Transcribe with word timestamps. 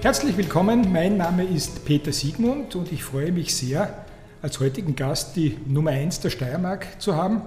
Herzlich 0.00 0.36
willkommen, 0.36 0.92
mein 0.92 1.16
Name 1.16 1.42
ist 1.42 1.84
Peter 1.84 2.12
Siegmund 2.12 2.76
und 2.76 2.92
ich 2.92 3.02
freue 3.02 3.32
mich 3.32 3.52
sehr, 3.52 4.04
als 4.40 4.60
heutigen 4.60 4.94
Gast 4.94 5.34
die 5.34 5.58
Nummer 5.66 5.90
1 5.90 6.20
der 6.20 6.30
Steiermark 6.30 7.00
zu 7.00 7.16
haben, 7.16 7.42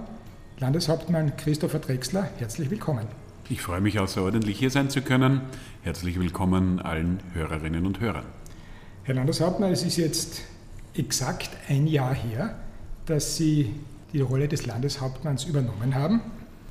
Landeshauptmann 0.58 1.34
Christopher 1.38 1.78
Drexler. 1.78 2.28
Herzlich 2.36 2.70
willkommen. 2.70 3.06
Ich 3.48 3.62
freue 3.62 3.80
mich 3.80 3.98
außerordentlich 3.98 4.58
hier 4.58 4.68
sein 4.68 4.90
zu 4.90 5.00
können. 5.00 5.40
Herzlich 5.82 6.20
willkommen 6.20 6.78
allen 6.78 7.20
Hörerinnen 7.32 7.86
und 7.86 8.00
Hörern. 8.00 8.26
Herr 9.04 9.14
Landeshauptmann, 9.14 9.72
es 9.72 9.82
ist 9.82 9.96
jetzt 9.96 10.42
exakt 10.94 11.48
ein 11.70 11.86
Jahr 11.86 12.14
her, 12.14 12.56
dass 13.06 13.38
Sie 13.38 13.70
die 14.12 14.20
Rolle 14.20 14.46
des 14.46 14.66
Landeshauptmanns 14.66 15.44
übernommen 15.44 15.94
haben. 15.94 16.20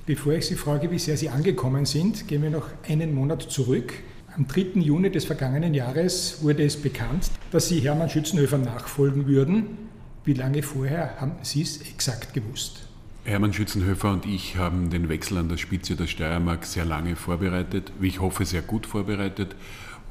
Bevor 0.06 0.34
ich 0.34 0.46
Sie 0.46 0.56
frage, 0.56 0.92
wie 0.92 1.00
sehr 1.00 1.18
Sie 1.18 1.30
angekommen 1.30 1.88
sind, 1.88 2.28
gehen 2.28 2.44
wir 2.44 2.52
noch 2.52 2.68
einen 2.88 3.16
Monat 3.16 3.42
zurück. 3.42 3.94
Am 4.38 4.48
3. 4.48 4.80
Juni 4.80 5.12
des 5.12 5.26
vergangenen 5.26 5.74
Jahres 5.74 6.38
wurde 6.42 6.64
es 6.64 6.82
bekannt, 6.82 7.30
dass 7.52 7.68
Sie 7.68 7.82
Hermann 7.82 8.10
Schützenhöfer 8.10 8.58
nachfolgen 8.58 9.28
würden. 9.28 9.78
Wie 10.24 10.34
lange 10.34 10.64
vorher 10.64 11.20
haben 11.20 11.34
Sie 11.42 11.62
es 11.62 11.82
exakt 11.82 12.34
gewusst? 12.34 12.88
Hermann 13.26 13.52
Schützenhöfer 13.52 14.10
und 14.10 14.26
ich 14.26 14.56
haben 14.56 14.90
den 14.90 15.10
Wechsel 15.10 15.38
an 15.38 15.50
der 15.50 15.58
Spitze 15.58 15.98
der 15.98 16.08
Steiermark 16.08 16.66
sehr 16.66 16.86
lange 16.86 17.18
vorbereitet, 17.18 17.92
wie 18.00 18.08
ich 18.08 18.22
hoffe, 18.22 18.46
sehr 18.46 18.62
gut 18.62 18.86
vorbereitet. 18.86 19.54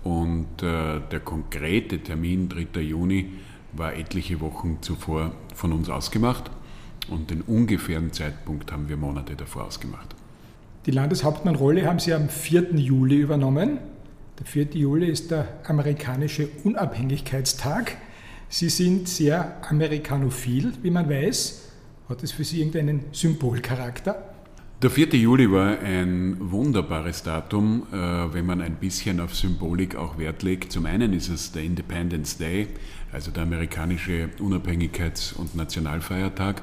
Und 0.05 0.63
äh, 0.63 1.01
der 1.11 1.21
konkrete 1.21 2.01
Termin, 2.01 2.51
3. 2.51 2.81
Juni, 2.83 3.31
war 3.73 3.95
etliche 3.95 4.41
Wochen 4.41 4.79
zuvor 4.83 5.33
von 5.55 5.73
uns 5.73 5.89
ausgemacht. 5.89 6.51
Und 7.09 7.31
den 7.31 7.41
ungefähren 7.41 8.13
Zeitpunkt 8.13 8.71
haben 8.71 8.91
wir 8.91 8.99
Monate 8.99 9.35
davor 9.35 9.65
ausgemacht. 9.65 10.15
Die 10.85 10.91
Landeshauptmannrolle 10.91 11.87
haben 11.87 11.99
Sie 11.99 12.13
am 12.13 12.29
4. 12.29 12.75
Juli 12.75 13.17
übernommen. 13.17 13.79
Der 14.41 14.47
4. 14.47 14.69
Juli 14.73 15.07
ist 15.07 15.31
der 15.31 15.47
amerikanische 15.65 16.49
Unabhängigkeitstag. 16.65 17.99
Sie 18.49 18.71
sind 18.71 19.07
sehr 19.07 19.59
amerikanophil, 19.69 20.73
wie 20.83 20.91
man 20.91 21.11
weiß. 21.11 21.69
Hat 22.09 22.23
es 22.23 22.33
für 22.33 22.43
Sie 22.43 22.61
irgendeinen 22.61 23.05
Symbolcharakter? 23.13 24.31
Der 24.81 24.89
4. 24.89 25.09
Juli 25.09 25.53
war 25.53 25.79
ein 25.81 26.39
wunderbares 26.41 27.23
Datum, 27.23 27.87
äh, 27.93 27.97
wenn 28.33 28.47
man 28.47 28.63
ein 28.63 28.77
bisschen 28.77 29.21
auf 29.21 29.37
Symbolik 29.37 29.95
auch 29.95 30.17
Wert 30.17 30.43
legt. 30.43 30.73
Zum 30.73 30.87
einen 30.87 31.13
ist 31.13 31.29
es 31.29 31.53
der 31.53 31.63
Independence 31.63 32.39
Day, 32.39 32.69
also 33.13 33.31
der 33.31 33.43
amerikanische 33.43 34.31
Unabhängigkeits- 34.39 35.35
und 35.35 35.55
Nationalfeiertag. 35.55 36.63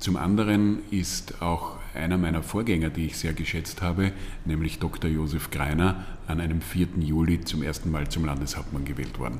Zum 0.00 0.16
anderen 0.16 0.80
ist 0.90 1.40
auch 1.40 1.76
einer 1.94 2.18
meiner 2.18 2.42
Vorgänger, 2.42 2.90
die 2.90 3.06
ich 3.06 3.16
sehr 3.16 3.32
geschätzt 3.32 3.82
habe, 3.82 4.12
nämlich 4.44 4.78
Dr. 4.78 5.10
Josef 5.10 5.50
Greiner, 5.50 6.04
an 6.26 6.40
einem 6.40 6.60
4. 6.60 6.88
Juli 7.00 7.40
zum 7.40 7.62
ersten 7.62 7.90
Mal 7.90 8.08
zum 8.08 8.24
Landeshauptmann 8.24 8.84
gewählt 8.84 9.18
worden. 9.18 9.38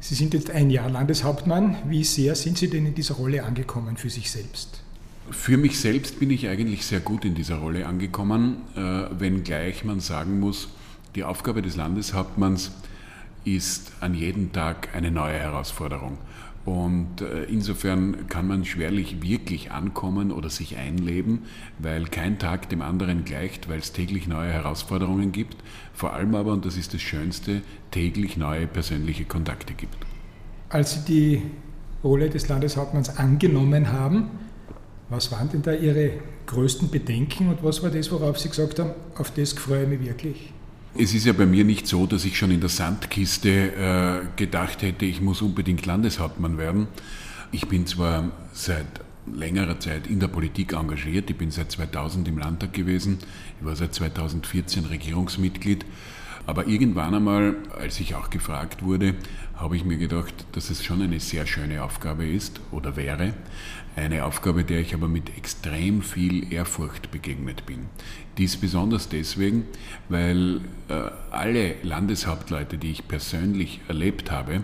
Sie 0.00 0.14
sind 0.14 0.32
jetzt 0.32 0.50
ein 0.50 0.70
Jahr 0.70 0.88
Landeshauptmann. 0.88 1.76
Wie 1.86 2.04
sehr 2.04 2.34
sind 2.34 2.56
Sie 2.56 2.70
denn 2.70 2.86
in 2.86 2.94
dieser 2.94 3.16
Rolle 3.16 3.44
angekommen 3.44 3.98
für 3.98 4.08
sich 4.08 4.30
selbst? 4.30 4.82
Für 5.30 5.58
mich 5.58 5.78
selbst 5.78 6.18
bin 6.18 6.30
ich 6.30 6.48
eigentlich 6.48 6.86
sehr 6.86 7.00
gut 7.00 7.24
in 7.24 7.34
dieser 7.34 7.56
Rolle 7.56 7.86
angekommen, 7.86 8.62
äh, 8.74 8.80
wenngleich 9.20 9.84
man 9.84 10.00
sagen 10.00 10.40
muss, 10.40 10.68
die 11.14 11.22
Aufgabe 11.22 11.60
des 11.62 11.76
Landeshauptmanns 11.76 12.72
ist 13.44 13.92
an 14.00 14.14
jedem 14.14 14.52
Tag 14.52 14.88
eine 14.94 15.10
neue 15.10 15.38
Herausforderung. 15.38 16.18
Und 16.66 17.22
äh, 17.22 17.44
insofern 17.44 18.26
kann 18.28 18.46
man 18.46 18.64
schwerlich 18.64 19.22
wirklich 19.22 19.70
ankommen 19.70 20.30
oder 20.30 20.50
sich 20.50 20.76
einleben, 20.76 21.40
weil 21.78 22.04
kein 22.04 22.38
Tag 22.38 22.68
dem 22.68 22.82
anderen 22.82 23.24
gleicht, 23.24 23.68
weil 23.68 23.78
es 23.78 23.92
täglich 23.92 24.28
neue 24.28 24.52
Herausforderungen 24.52 25.32
gibt. 25.32 25.56
Vor 25.94 26.12
allem 26.12 26.34
aber, 26.34 26.52
und 26.52 26.66
das 26.66 26.76
ist 26.76 26.92
das 26.92 27.00
Schönste, 27.00 27.62
täglich 27.90 28.36
neue 28.36 28.66
persönliche 28.66 29.24
Kontakte 29.24 29.72
gibt. 29.72 29.96
Als 30.68 30.92
Sie 30.92 31.00
die 31.06 31.42
Rolle 32.04 32.28
des 32.28 32.48
Landeshauptmanns 32.48 33.16
angenommen 33.16 33.90
haben, 33.90 34.30
was 35.08 35.32
waren 35.32 35.48
denn 35.48 35.62
da 35.62 35.72
Ihre 35.72 36.12
größten 36.46 36.90
Bedenken 36.90 37.48
und 37.48 37.64
was 37.64 37.82
war 37.82 37.90
das, 37.90 38.12
worauf 38.12 38.38
Sie 38.38 38.48
gesagt 38.48 38.78
haben, 38.78 38.90
auf 39.16 39.30
das 39.32 39.54
freue 39.54 39.84
ich 39.84 39.88
mich 39.88 40.04
wirklich? 40.04 40.52
Es 40.98 41.14
ist 41.14 41.24
ja 41.24 41.32
bei 41.32 41.46
mir 41.46 41.64
nicht 41.64 41.86
so, 41.86 42.06
dass 42.06 42.24
ich 42.24 42.36
schon 42.36 42.50
in 42.50 42.60
der 42.60 42.68
Sandkiste 42.68 43.48
äh, 43.48 44.26
gedacht 44.36 44.82
hätte, 44.82 45.04
ich 45.04 45.20
muss 45.20 45.40
unbedingt 45.40 45.86
Landeshauptmann 45.86 46.58
werden. 46.58 46.88
Ich 47.52 47.68
bin 47.68 47.86
zwar 47.86 48.32
seit 48.52 48.86
längerer 49.32 49.78
Zeit 49.78 50.08
in 50.08 50.18
der 50.18 50.26
Politik 50.26 50.72
engagiert. 50.72 51.30
Ich 51.30 51.36
bin 51.36 51.52
seit 51.52 51.70
2000 51.70 52.26
im 52.26 52.38
Landtag 52.38 52.72
gewesen. 52.72 53.18
Ich 53.60 53.64
war 53.64 53.76
seit 53.76 53.94
2014 53.94 54.86
Regierungsmitglied. 54.86 55.84
Aber 56.46 56.66
irgendwann 56.66 57.14
einmal, 57.14 57.56
als 57.78 58.00
ich 58.00 58.14
auch 58.14 58.30
gefragt 58.30 58.82
wurde, 58.82 59.14
habe 59.56 59.76
ich 59.76 59.84
mir 59.84 59.98
gedacht, 59.98 60.32
dass 60.52 60.70
es 60.70 60.84
schon 60.84 61.02
eine 61.02 61.20
sehr 61.20 61.46
schöne 61.46 61.82
Aufgabe 61.82 62.26
ist 62.26 62.60
oder 62.70 62.96
wäre. 62.96 63.34
Eine 63.94 64.24
Aufgabe, 64.24 64.64
der 64.64 64.80
ich 64.80 64.94
aber 64.94 65.06
mit 65.06 65.36
extrem 65.36 66.02
viel 66.02 66.52
Ehrfurcht 66.52 67.10
begegnet 67.10 67.66
bin. 67.66 67.86
Dies 68.38 68.56
besonders 68.56 69.08
deswegen, 69.08 69.64
weil 70.08 70.62
äh, 70.88 71.10
alle 71.30 71.74
Landeshauptleute, 71.82 72.78
die 72.78 72.92
ich 72.92 73.08
persönlich 73.08 73.80
erlebt 73.88 74.30
habe, 74.30 74.62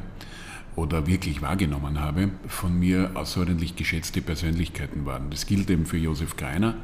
oder 0.76 1.06
wirklich 1.06 1.40
wahrgenommen 1.40 2.00
habe, 2.00 2.30
von 2.46 2.78
mir 2.78 3.10
außerordentlich 3.14 3.76
geschätzte 3.76 4.20
Persönlichkeiten 4.20 5.06
waren. 5.06 5.30
Das 5.30 5.46
gilt 5.46 5.70
eben 5.70 5.86
für 5.86 5.96
Josef 5.96 6.36
Greiner, 6.36 6.74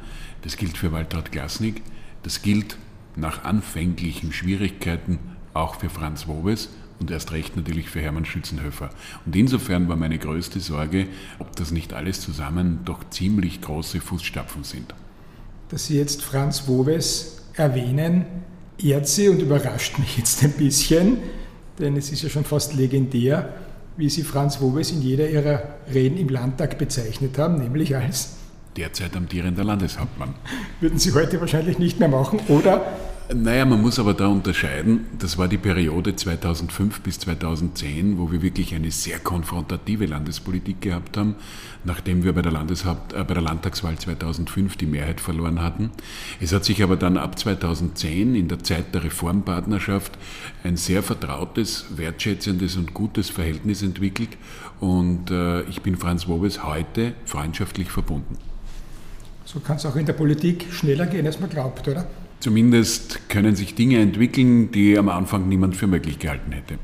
das 0.41 0.57
gilt 0.57 0.77
für 0.77 0.91
Waltraud 0.91 1.31
Glasnick, 1.31 1.81
das 2.23 2.41
gilt 2.41 2.77
nach 3.15 3.43
anfänglichen 3.43 4.33
Schwierigkeiten 4.33 5.19
auch 5.53 5.75
für 5.75 5.89
Franz 5.89 6.27
Wobes 6.27 6.69
und 6.99 7.11
erst 7.11 7.31
recht 7.31 7.55
natürlich 7.55 7.89
für 7.89 8.01
Hermann 8.01 8.25
Schützenhöfer. 8.25 8.89
Und 9.25 9.35
insofern 9.35 9.87
war 9.87 9.95
meine 9.95 10.17
größte 10.17 10.59
Sorge, 10.59 11.07
ob 11.39 11.55
das 11.55 11.71
nicht 11.71 11.93
alles 11.93 12.21
zusammen 12.21 12.79
doch 12.85 13.09
ziemlich 13.09 13.61
große 13.61 13.99
Fußstapfen 13.99 14.63
sind. 14.63 14.93
Dass 15.69 15.87
Sie 15.87 15.97
jetzt 15.97 16.21
Franz 16.21 16.67
Wobes 16.67 17.43
erwähnen, 17.55 18.25
ehrt 18.81 19.07
Sie 19.07 19.29
und 19.29 19.41
überrascht 19.41 19.99
mich 19.99 20.17
jetzt 20.17 20.43
ein 20.43 20.53
bisschen, 20.53 21.17
denn 21.79 21.97
es 21.97 22.11
ist 22.11 22.23
ja 22.23 22.29
schon 22.29 22.45
fast 22.45 22.73
legendär, 22.75 23.53
wie 23.97 24.09
Sie 24.09 24.23
Franz 24.23 24.61
Wobes 24.61 24.91
in 24.91 25.01
jeder 25.01 25.29
Ihrer 25.29 25.63
Reden 25.93 26.17
im 26.17 26.29
Landtag 26.29 26.77
bezeichnet 26.77 27.37
haben, 27.37 27.57
nämlich 27.57 27.95
als 27.95 28.37
derzeit 28.77 29.15
amtierender 29.15 29.63
Landeshauptmann. 29.63 30.35
Würden 30.79 30.99
Sie 30.99 31.13
heute 31.13 31.39
wahrscheinlich 31.39 31.79
nicht 31.79 31.99
mehr 31.99 32.09
machen, 32.09 32.39
oder? 32.47 32.85
Naja, 33.33 33.65
man 33.65 33.81
muss 33.81 33.99
aber 33.99 34.13
da 34.13 34.27
unterscheiden. 34.27 35.05
Das 35.17 35.37
war 35.37 35.47
die 35.47 35.57
Periode 35.57 36.13
2005 36.13 37.01
bis 37.01 37.19
2010, 37.19 38.17
wo 38.17 38.31
wir 38.31 38.41
wirklich 38.41 38.75
eine 38.75 38.91
sehr 38.91 39.17
konfrontative 39.17 40.05
Landespolitik 40.05 40.81
gehabt 40.81 41.15
haben, 41.15 41.35
nachdem 41.85 42.23
wir 42.23 42.33
bei 42.33 42.41
der, 42.41 42.51
Landeshaupt, 42.51 43.13
äh, 43.13 43.23
bei 43.23 43.33
der 43.33 43.41
Landtagswahl 43.41 43.97
2005 43.97 44.75
die 44.75 44.85
Mehrheit 44.85 45.21
verloren 45.21 45.61
hatten. 45.61 45.91
Es 46.41 46.51
hat 46.51 46.65
sich 46.65 46.83
aber 46.83 46.97
dann 46.97 47.17
ab 47.17 47.39
2010 47.39 48.35
in 48.35 48.49
der 48.49 48.61
Zeit 48.61 48.93
der 48.93 49.05
Reformpartnerschaft 49.05 50.17
ein 50.65 50.75
sehr 50.75 51.01
vertrautes, 51.01 51.85
wertschätzendes 51.95 52.75
und 52.75 52.93
gutes 52.93 53.29
Verhältnis 53.29 53.83
entwickelt. 53.83 54.37
Und 54.81 55.31
äh, 55.31 55.61
ich 55.63 55.81
bin 55.81 55.95
Franz 55.95 56.27
Wobes 56.27 56.63
heute 56.63 57.13
freundschaftlich 57.25 57.89
verbunden. 57.89 58.52
So 59.45 59.59
kann 59.59 59.77
es 59.77 59.85
auch 59.85 59.95
in 59.95 60.05
der 60.05 60.13
Politik 60.13 60.67
schneller 60.71 61.05
gehen, 61.05 61.25
als 61.25 61.39
man 61.39 61.49
glaubt, 61.49 61.87
oder? 61.87 62.05
Zumindest 62.39 63.29
können 63.29 63.55
sich 63.55 63.75
Dinge 63.75 63.99
entwickeln, 63.99 64.71
die 64.71 64.97
am 64.97 65.09
Anfang 65.09 65.47
niemand 65.47 65.75
für 65.75 65.87
möglich 65.87 66.19
gehalten 66.19 66.51
hätte. 66.51 66.77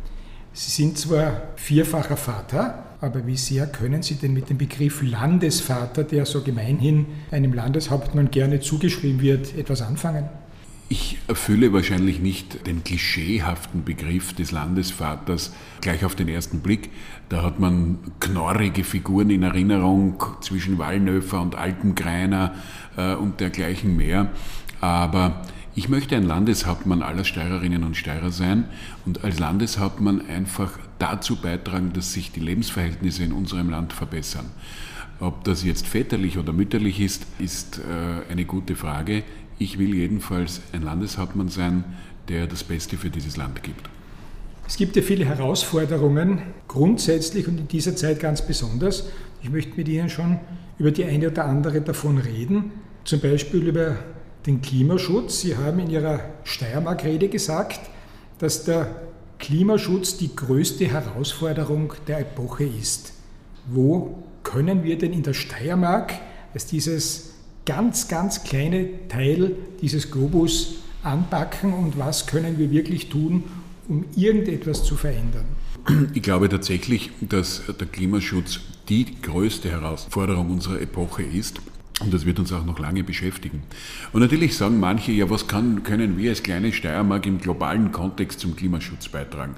Sie 0.54 0.72
sind 0.72 0.98
zwar 0.98 1.50
vierfacher 1.56 2.18
Vater, 2.18 2.84
aber 3.02 3.26
wie 3.26 3.38
sehr 3.38 3.68
können 3.68 4.02
Sie 4.02 4.16
denn 4.16 4.34
mit 4.34 4.50
dem 4.50 4.58
Begriff 4.58 5.02
Landesvater, 5.02 6.04
der 6.04 6.26
so 6.26 6.42
gemeinhin 6.42 7.06
einem 7.32 7.54
Landeshauptmann 7.54 8.32
gerne 8.32 8.60
zugeschrieben 8.60 9.22
wird, 9.22 9.58
etwas 9.58 9.82
anfangen? 9.82 10.26
Ich 10.92 11.20
erfülle 11.28 11.72
wahrscheinlich 11.72 12.20
nicht 12.20 12.66
den 12.66 12.84
klischeehaften 12.84 13.84
Begriff 13.84 14.34
des 14.34 14.52
Landesvaters 14.52 15.54
gleich 15.82 16.04
auf 16.04 16.16
den 16.16 16.28
ersten 16.28 16.62
Blick. 16.62 16.90
Da 17.30 17.44
hat 17.44 17.60
man 17.60 18.00
knorrige 18.20 18.84
Figuren 18.84 19.30
in 19.30 19.44
Erinnerung 19.44 20.24
zwischen 20.42 20.80
Wallnöfer 20.80 21.42
und 21.42 21.54
Alpengreiner 21.54 22.56
äh, 22.98 23.14
und 23.14 23.40
dergleichen 23.40 23.96
mehr. 23.98 24.32
Aber 24.82 25.44
Ich 25.80 25.88
möchte 25.88 26.18
ein 26.18 26.24
Landeshauptmann 26.24 27.02
aller 27.02 27.24
Steirerinnen 27.24 27.86
und 27.86 27.96
Steirer 27.96 28.32
sein 28.32 28.66
und 29.06 29.24
als 29.24 29.40
Landeshauptmann 29.40 30.28
einfach 30.28 30.78
dazu 30.98 31.38
beitragen, 31.38 31.94
dass 31.94 32.12
sich 32.12 32.34
die 32.34 32.42
Lebensverhältnisse 32.42 33.24
in 33.24 33.32
unserem 33.32 33.70
Land 33.70 33.94
verbessern. 33.94 34.48
Ob 35.22 35.46
das 35.46 35.64
jetzt 35.64 35.88
väterlich 35.88 36.38
oder 36.38 36.52
mütterlich 36.52 37.00
ist, 37.00 37.28
ist 37.40 37.80
äh, 37.80 38.30
eine 38.30 38.44
gute 38.44 38.76
Frage. 38.76 39.24
Ich 39.62 39.78
will 39.78 39.94
jedenfalls 39.94 40.62
ein 40.72 40.84
Landeshauptmann 40.84 41.50
sein, 41.50 41.84
der 42.30 42.48
das 42.48 42.64
Beste 42.64 42.96
für 42.96 43.10
dieses 43.10 43.36
Land 43.36 43.62
gibt. 43.62 43.90
Es 44.66 44.78
gibt 44.78 44.96
ja 44.96 45.02
viele 45.02 45.26
Herausforderungen, 45.26 46.42
grundsätzlich 46.70 47.48
und 47.48 47.58
in 47.60 47.68
dieser 47.68 47.96
Zeit 47.96 48.22
ganz 48.22 48.42
besonders. 48.42 49.10
Ich 49.42 49.50
möchte 49.50 49.76
mit 49.76 49.90
Ihnen 49.90 50.10
schon 50.10 50.40
über 50.78 50.92
die 50.92 51.04
eine 51.04 51.30
oder 51.30 51.46
andere 51.46 51.82
davon 51.82 52.20
reden, 52.20 52.72
zum 53.04 53.20
Beispiel 53.20 53.68
über 53.68 53.98
den 54.46 54.62
Klimaschutz. 54.62 55.42
Sie 55.42 55.58
haben 55.58 55.80
in 55.80 55.90
Ihrer 55.90 56.22
Steiermark-Rede 56.46 57.28
gesagt, 57.28 57.82
dass 58.38 58.64
der 58.64 58.96
Klimaschutz 59.40 60.16
die 60.18 60.34
größte 60.34 60.88
Herausforderung 60.88 61.94
der 62.08 62.20
Epoche 62.20 62.64
ist. 62.64 63.14
Wo 63.68 64.24
können 64.44 64.84
wir 64.84 64.98
denn 64.98 65.12
in 65.12 65.24
der 65.24 65.34
Steiermark 65.34 66.14
als 66.54 66.66
dieses 66.66 67.29
ganz, 67.70 68.08
ganz 68.08 68.44
kleine 68.44 69.08
Teil 69.10 69.56
dieses 69.80 70.10
Globus 70.10 70.78
anpacken 71.04 71.72
und 71.72 72.00
was 72.00 72.26
können 72.26 72.58
wir 72.58 72.72
wirklich 72.72 73.10
tun, 73.10 73.44
um 73.88 74.06
irgendetwas 74.16 74.84
zu 74.84 74.96
verändern? 74.96 75.46
Ich 76.16 76.24
glaube 76.24 76.50
tatsächlich, 76.50 77.12
dass 77.22 77.62
der 77.80 77.86
Klimaschutz 77.86 78.60
die 78.90 79.06
größte 79.22 79.70
Herausforderung 79.70 80.50
unserer 80.50 80.82
Epoche 80.82 81.22
ist. 81.22 81.62
Und 82.00 82.12
das 82.12 82.26
wird 82.26 82.40
uns 82.40 82.52
auch 82.52 82.66
noch 82.66 82.80
lange 82.80 83.04
beschäftigen. 83.04 83.62
Und 84.14 84.22
natürlich 84.22 84.58
sagen 84.58 84.80
manche, 84.80 85.12
ja, 85.12 85.30
was 85.30 85.48
kann, 85.48 85.84
können 85.84 86.18
wir 86.18 86.32
als 86.32 86.42
kleine 86.42 86.74
Steiermark 86.74 87.28
im 87.28 87.40
globalen 87.40 87.92
Kontext 87.92 88.40
zum 88.40 88.56
Klimaschutz 88.56 89.10
beitragen? 89.10 89.56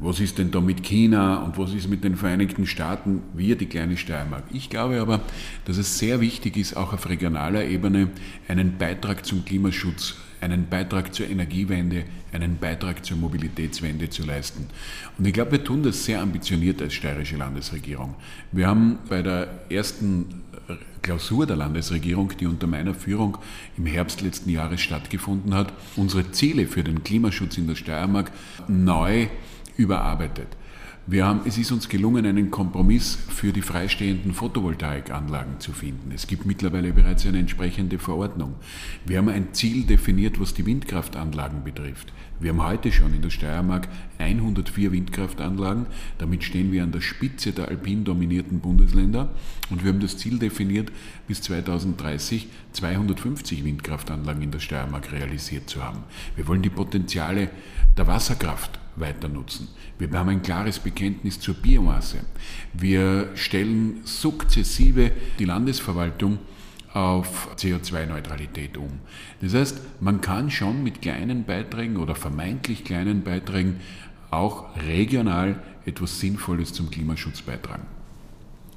Was 0.00 0.18
ist 0.18 0.38
denn 0.38 0.50
da 0.50 0.60
mit 0.60 0.82
China 0.82 1.42
und 1.42 1.58
was 1.58 1.74
ist 1.74 1.88
mit 1.88 2.04
den 2.04 2.16
Vereinigten 2.16 2.66
Staaten? 2.66 3.20
Wir, 3.34 3.56
die 3.56 3.66
kleine 3.66 3.98
Steiermark. 3.98 4.44
Ich 4.50 4.70
glaube 4.70 5.00
aber, 5.00 5.20
dass 5.66 5.76
es 5.76 5.98
sehr 5.98 6.20
wichtig 6.20 6.56
ist, 6.56 6.74
auch 6.74 6.94
auf 6.94 7.08
regionaler 7.08 7.66
Ebene 7.66 8.08
einen 8.48 8.78
Beitrag 8.78 9.26
zum 9.26 9.44
Klimaschutz 9.44 10.16
einen 10.40 10.68
Beitrag 10.68 11.14
zur 11.14 11.28
Energiewende, 11.28 12.04
einen 12.32 12.56
Beitrag 12.56 13.04
zur 13.04 13.16
Mobilitätswende 13.18 14.08
zu 14.08 14.24
leisten. 14.24 14.66
Und 15.18 15.26
ich 15.26 15.32
glaube, 15.32 15.52
wir 15.52 15.64
tun 15.64 15.82
das 15.82 16.04
sehr 16.04 16.20
ambitioniert 16.20 16.80
als 16.80 16.94
steirische 16.94 17.36
Landesregierung. 17.36 18.14
Wir 18.52 18.66
haben 18.66 18.98
bei 19.08 19.22
der 19.22 19.48
ersten 19.68 20.42
Klausur 21.02 21.46
der 21.46 21.56
Landesregierung, 21.56 22.32
die 22.38 22.46
unter 22.46 22.66
meiner 22.66 22.94
Führung 22.94 23.38
im 23.76 23.86
Herbst 23.86 24.22
letzten 24.22 24.50
Jahres 24.50 24.80
stattgefunden 24.80 25.54
hat, 25.54 25.72
unsere 25.96 26.30
Ziele 26.30 26.66
für 26.66 26.84
den 26.84 27.02
Klimaschutz 27.02 27.58
in 27.58 27.66
der 27.66 27.74
Steiermark 27.74 28.30
neu 28.68 29.28
überarbeitet. 29.76 30.56
Wir 31.06 31.26
haben, 31.26 31.40
es 31.44 31.58
ist 31.58 31.72
uns 31.72 31.88
gelungen, 31.88 32.24
einen 32.24 32.52
Kompromiss 32.52 33.16
für 33.16 33.52
die 33.52 33.62
freistehenden 33.62 34.32
Photovoltaikanlagen 34.32 35.58
zu 35.58 35.72
finden. 35.72 36.12
Es 36.14 36.26
gibt 36.28 36.46
mittlerweile 36.46 36.92
bereits 36.92 37.26
eine 37.26 37.38
entsprechende 37.38 37.98
Verordnung. 37.98 38.54
Wir 39.06 39.18
haben 39.18 39.28
ein 39.28 39.52
Ziel 39.52 39.84
definiert, 39.84 40.38
was 40.38 40.54
die 40.54 40.66
Windkraftanlagen 40.66 41.64
betrifft. 41.64 42.12
Wir 42.38 42.50
haben 42.50 42.62
heute 42.62 42.92
schon 42.92 43.12
in 43.12 43.22
der 43.22 43.30
Steiermark 43.30 43.88
104 44.18 44.92
Windkraftanlagen. 44.92 45.86
Damit 46.18 46.44
stehen 46.44 46.70
wir 46.70 46.84
an 46.84 46.92
der 46.92 47.00
Spitze 47.00 47.52
der 47.52 47.68
alpin 47.68 48.04
dominierten 48.04 48.60
Bundesländer. 48.60 49.30
Und 49.68 49.82
wir 49.82 49.92
haben 49.92 50.00
das 50.00 50.16
Ziel 50.16 50.38
definiert, 50.38 50.92
bis 51.26 51.42
2030 51.42 52.48
250 52.72 53.64
Windkraftanlagen 53.64 54.42
in 54.42 54.52
der 54.52 54.60
Steiermark 54.60 55.12
realisiert 55.12 55.68
zu 55.68 55.82
haben. 55.82 56.04
Wir 56.36 56.46
wollen 56.46 56.62
die 56.62 56.70
Potenziale 56.70 57.50
der 57.96 58.06
Wasserkraft 58.06 58.78
weiter 58.96 59.28
nutzen. 59.28 59.68
Wir 59.98 60.10
haben 60.12 60.28
ein 60.28 60.42
klares 60.42 60.78
Bekenntnis 60.78 61.40
zur 61.40 61.54
Biomasse. 61.54 62.18
Wir 62.72 63.30
stellen 63.34 64.00
sukzessive 64.04 65.12
die 65.38 65.44
Landesverwaltung 65.44 66.38
auf 66.92 67.48
CO2-Neutralität 67.56 68.76
um. 68.76 68.90
Das 69.40 69.54
heißt, 69.54 69.80
man 70.00 70.20
kann 70.20 70.50
schon 70.50 70.82
mit 70.82 71.02
kleinen 71.02 71.44
Beiträgen 71.44 71.96
oder 71.96 72.14
vermeintlich 72.14 72.84
kleinen 72.84 73.22
Beiträgen 73.22 73.80
auch 74.30 74.76
regional 74.76 75.62
etwas 75.86 76.20
Sinnvolles 76.20 76.72
zum 76.72 76.90
Klimaschutz 76.90 77.42
beitragen. 77.42 77.86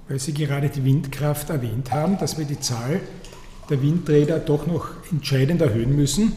Weil 0.07 0.19
Sie 0.19 0.33
gerade 0.33 0.69
die 0.69 0.83
Windkraft 0.83 1.49
erwähnt 1.49 1.91
haben, 1.91 2.17
dass 2.17 2.37
wir 2.37 2.45
die 2.45 2.59
Zahl 2.59 2.99
der 3.69 3.81
Windräder 3.81 4.39
doch 4.39 4.67
noch 4.67 4.89
entscheidend 5.11 5.61
erhöhen 5.61 5.95
müssen. 5.95 6.33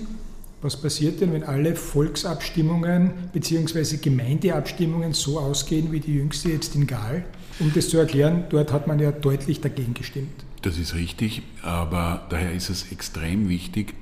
Was 0.62 0.80
passiert 0.80 1.20
denn, 1.20 1.32
wenn 1.32 1.44
alle 1.44 1.76
Volksabstimmungen 1.76 3.12
bzw. 3.32 3.98
Gemeindeabstimmungen 3.98 5.12
so 5.12 5.38
ausgehen 5.38 5.92
wie 5.92 6.00
die 6.00 6.14
jüngste 6.14 6.48
jetzt 6.48 6.74
in 6.74 6.86
Gaal? 6.86 7.24
Um 7.60 7.72
das 7.74 7.90
zu 7.90 7.98
erklären, 7.98 8.44
dort 8.48 8.72
hat 8.72 8.86
man 8.86 8.98
ja 8.98 9.12
deutlich 9.12 9.60
dagegen 9.60 9.92
gestimmt. 9.92 10.44
Das 10.62 10.78
ist 10.78 10.94
richtig, 10.94 11.42
aber 11.62 12.26
daher 12.30 12.52
ist 12.52 12.70
es 12.70 12.90
extrem 12.90 13.48
wichtig, 13.48 13.94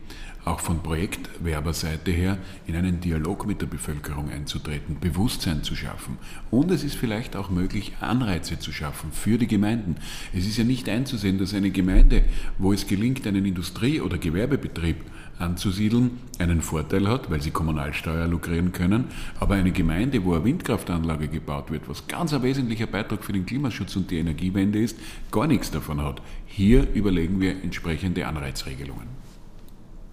auch 0.44 0.60
von 0.60 0.82
Projektwerberseite 0.82 2.10
her 2.10 2.38
in 2.66 2.76
einen 2.76 3.00
Dialog 3.00 3.46
mit 3.46 3.62
der 3.62 3.66
Bevölkerung 3.66 4.30
einzutreten, 4.30 4.98
Bewusstsein 5.00 5.62
zu 5.62 5.74
schaffen. 5.74 6.18
Und 6.50 6.70
es 6.70 6.84
ist 6.84 6.96
vielleicht 6.96 7.34
auch 7.34 7.50
möglich, 7.50 7.94
Anreize 8.00 8.58
zu 8.58 8.70
schaffen 8.70 9.10
für 9.10 9.38
die 9.38 9.46
Gemeinden. 9.46 9.96
Es 10.34 10.46
ist 10.46 10.58
ja 10.58 10.64
nicht 10.64 10.88
einzusehen, 10.88 11.38
dass 11.38 11.54
eine 11.54 11.70
Gemeinde, 11.70 12.24
wo 12.58 12.72
es 12.72 12.86
gelingt, 12.86 13.26
einen 13.26 13.46
Industrie- 13.46 14.00
oder 14.00 14.18
Gewerbebetrieb 14.18 14.96
anzusiedeln, 15.38 16.18
einen 16.38 16.62
Vorteil 16.62 17.08
hat, 17.08 17.30
weil 17.30 17.42
sie 17.42 17.50
Kommunalsteuer 17.50 18.26
lukrieren 18.26 18.72
können, 18.72 19.06
aber 19.40 19.54
eine 19.54 19.72
Gemeinde, 19.72 20.24
wo 20.24 20.34
eine 20.34 20.44
Windkraftanlage 20.44 21.28
gebaut 21.28 21.70
wird, 21.70 21.88
was 21.88 22.06
ganz 22.06 22.32
ein 22.32 22.42
wesentlicher 22.42 22.86
Beitrag 22.86 23.24
für 23.24 23.32
den 23.32 23.46
Klimaschutz 23.46 23.96
und 23.96 24.10
die 24.10 24.18
Energiewende 24.18 24.80
ist, 24.80 24.96
gar 25.30 25.46
nichts 25.46 25.70
davon 25.70 26.02
hat. 26.02 26.22
Hier 26.46 26.86
überlegen 26.94 27.40
wir 27.40 27.50
entsprechende 27.62 28.26
Anreizregelungen. 28.26 29.08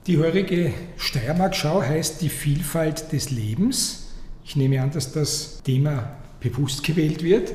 Die 0.08 0.18
heurige 0.18 0.74
Steiermark-Schau 0.98 1.84
heißt 1.84 2.22
die 2.22 2.30
Vielfalt 2.30 3.12
des 3.12 3.30
Lebens. 3.30 4.08
Ich 4.44 4.56
nehme 4.56 4.82
an, 4.82 4.92
dass 4.92 5.12
das 5.12 5.62
Thema 5.64 6.16
bewusst 6.40 6.84
gewählt 6.84 7.24
wird. 7.24 7.54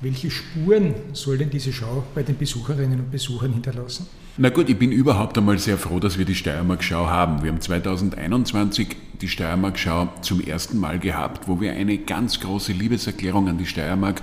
Welche 0.00 0.30
Spuren 0.30 0.94
soll 1.12 1.38
denn 1.38 1.50
diese 1.50 1.72
Schau 1.72 2.04
bei 2.14 2.22
den 2.22 2.38
Besucherinnen 2.38 2.98
und 2.98 3.10
Besuchern 3.10 3.52
hinterlassen? 3.52 4.06
Na 4.36 4.48
gut, 4.48 4.68
ich 4.68 4.76
bin 4.76 4.90
überhaupt 4.90 5.38
einmal 5.38 5.60
sehr 5.60 5.78
froh, 5.78 6.00
dass 6.00 6.18
wir 6.18 6.24
die 6.24 6.34
Steiermark-Schau 6.34 7.06
haben. 7.06 7.44
Wir 7.44 7.52
haben 7.52 7.60
2021 7.60 8.96
die 9.20 9.28
Steiermark-Schau 9.28 10.12
zum 10.22 10.40
ersten 10.40 10.80
Mal 10.80 10.98
gehabt, 10.98 11.46
wo 11.46 11.60
wir 11.60 11.72
eine 11.74 11.98
ganz 11.98 12.40
große 12.40 12.72
Liebeserklärung 12.72 13.48
an 13.48 13.58
die 13.58 13.66
Steiermark 13.66 14.22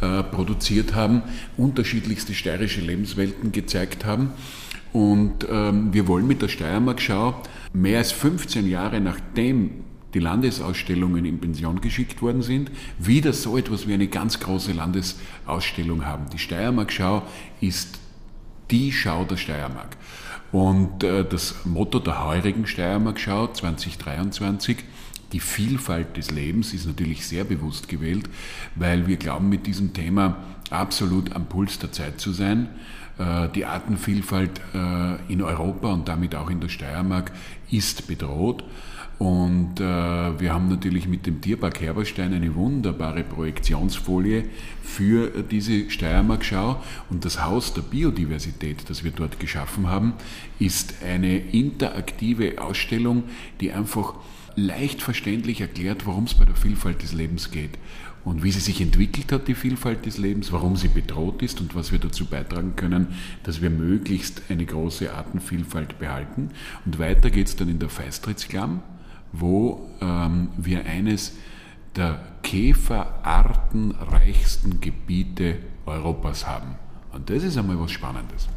äh, 0.00 0.22
produziert 0.22 0.94
haben, 0.94 1.20
unterschiedlichste 1.58 2.32
steirische 2.32 2.80
Lebenswelten 2.80 3.52
gezeigt 3.52 4.06
haben. 4.06 4.30
Und 4.94 5.46
ähm, 5.50 5.92
wir 5.92 6.08
wollen 6.08 6.26
mit 6.26 6.40
der 6.40 6.48
Steiermark-Schau 6.48 7.42
mehr 7.74 7.98
als 7.98 8.12
15 8.12 8.66
Jahre 8.66 8.98
nachdem 9.02 9.72
die 10.14 10.20
Landesausstellungen 10.20 11.26
in 11.26 11.38
Pension 11.38 11.82
geschickt 11.82 12.22
worden 12.22 12.40
sind, 12.40 12.70
wieder 12.98 13.34
so 13.34 13.58
etwas 13.58 13.86
wie 13.86 13.92
eine 13.92 14.08
ganz 14.08 14.40
große 14.40 14.72
Landesausstellung 14.72 16.06
haben. 16.06 16.30
Die 16.32 16.38
Steiermark-Schau 16.38 17.24
ist 17.60 17.99
die 18.70 18.92
Schau 18.92 19.24
der 19.24 19.36
Steiermark. 19.36 19.96
Und 20.52 21.04
äh, 21.04 21.24
das 21.24 21.64
Motto 21.64 21.98
der 21.98 22.24
heurigen 22.24 22.66
Steiermark-Schau 22.66 23.48
2023 23.48 24.78
die 25.32 25.40
Vielfalt 25.40 26.16
des 26.16 26.30
Lebens 26.30 26.74
ist 26.74 26.86
natürlich 26.86 27.26
sehr 27.26 27.44
bewusst 27.44 27.88
gewählt, 27.88 28.28
weil 28.74 29.06
wir 29.06 29.16
glauben, 29.16 29.48
mit 29.48 29.66
diesem 29.66 29.92
Thema 29.92 30.38
absolut 30.70 31.32
am 31.34 31.46
Puls 31.46 31.78
der 31.78 31.92
Zeit 31.92 32.20
zu 32.20 32.32
sein. 32.32 32.68
Äh, 33.18 33.48
die 33.50 33.64
Artenvielfalt 33.64 34.60
äh, 34.74 35.32
in 35.32 35.42
Europa 35.42 35.92
und 35.92 36.08
damit 36.08 36.34
auch 36.34 36.50
in 36.50 36.60
der 36.60 36.68
Steiermark 36.68 37.30
ist 37.70 38.08
bedroht. 38.08 38.64
Und 39.20 39.80
äh, 39.80 39.82
wir 39.82 40.54
haben 40.54 40.68
natürlich 40.68 41.06
mit 41.06 41.26
dem 41.26 41.42
Tierpark 41.42 41.82
Herberstein 41.82 42.32
eine 42.32 42.54
wunderbare 42.54 43.22
Projektionsfolie 43.22 44.46
für 44.82 45.42
diese 45.42 45.90
Steiermark-Schau. 45.90 46.82
Und 47.10 47.26
das 47.26 47.44
Haus 47.44 47.74
der 47.74 47.82
Biodiversität, 47.82 48.88
das 48.88 49.04
wir 49.04 49.10
dort 49.10 49.38
geschaffen 49.38 49.88
haben, 49.88 50.14
ist 50.58 51.02
eine 51.04 51.36
interaktive 51.36 52.62
Ausstellung, 52.62 53.24
die 53.60 53.72
einfach 53.72 54.14
leicht 54.56 55.02
verständlich 55.02 55.60
erklärt, 55.60 56.06
worum 56.06 56.24
es 56.24 56.32
bei 56.32 56.46
der 56.46 56.56
Vielfalt 56.56 57.02
des 57.02 57.12
Lebens 57.12 57.50
geht 57.50 57.76
und 58.24 58.42
wie 58.42 58.52
sie 58.52 58.60
sich 58.60 58.80
entwickelt 58.80 59.32
hat, 59.32 59.48
die 59.48 59.54
Vielfalt 59.54 60.06
des 60.06 60.16
Lebens, 60.16 60.50
warum 60.50 60.76
sie 60.76 60.88
bedroht 60.88 61.42
ist 61.42 61.60
und 61.60 61.74
was 61.74 61.92
wir 61.92 61.98
dazu 61.98 62.24
beitragen 62.24 62.74
können, 62.74 63.08
dass 63.42 63.60
wir 63.60 63.68
möglichst 63.68 64.44
eine 64.48 64.64
große 64.64 65.12
Artenvielfalt 65.12 65.98
behalten. 65.98 66.52
Und 66.86 66.98
weiter 66.98 67.28
geht 67.28 67.48
es 67.48 67.56
dann 67.56 67.68
in 67.68 67.78
der 67.78 67.90
Feistritzklamm, 67.90 68.82
wo 69.32 69.88
ähm, 70.00 70.48
wir 70.56 70.84
eines 70.84 71.32
der 71.96 72.20
käferartenreichsten 72.42 74.80
Gebiete 74.80 75.56
Europas 75.86 76.46
haben. 76.46 76.76
Und 77.12 77.28
das 77.30 77.42
ist 77.42 77.56
einmal 77.56 77.80
was 77.80 77.90
Spannendes. 77.90 78.48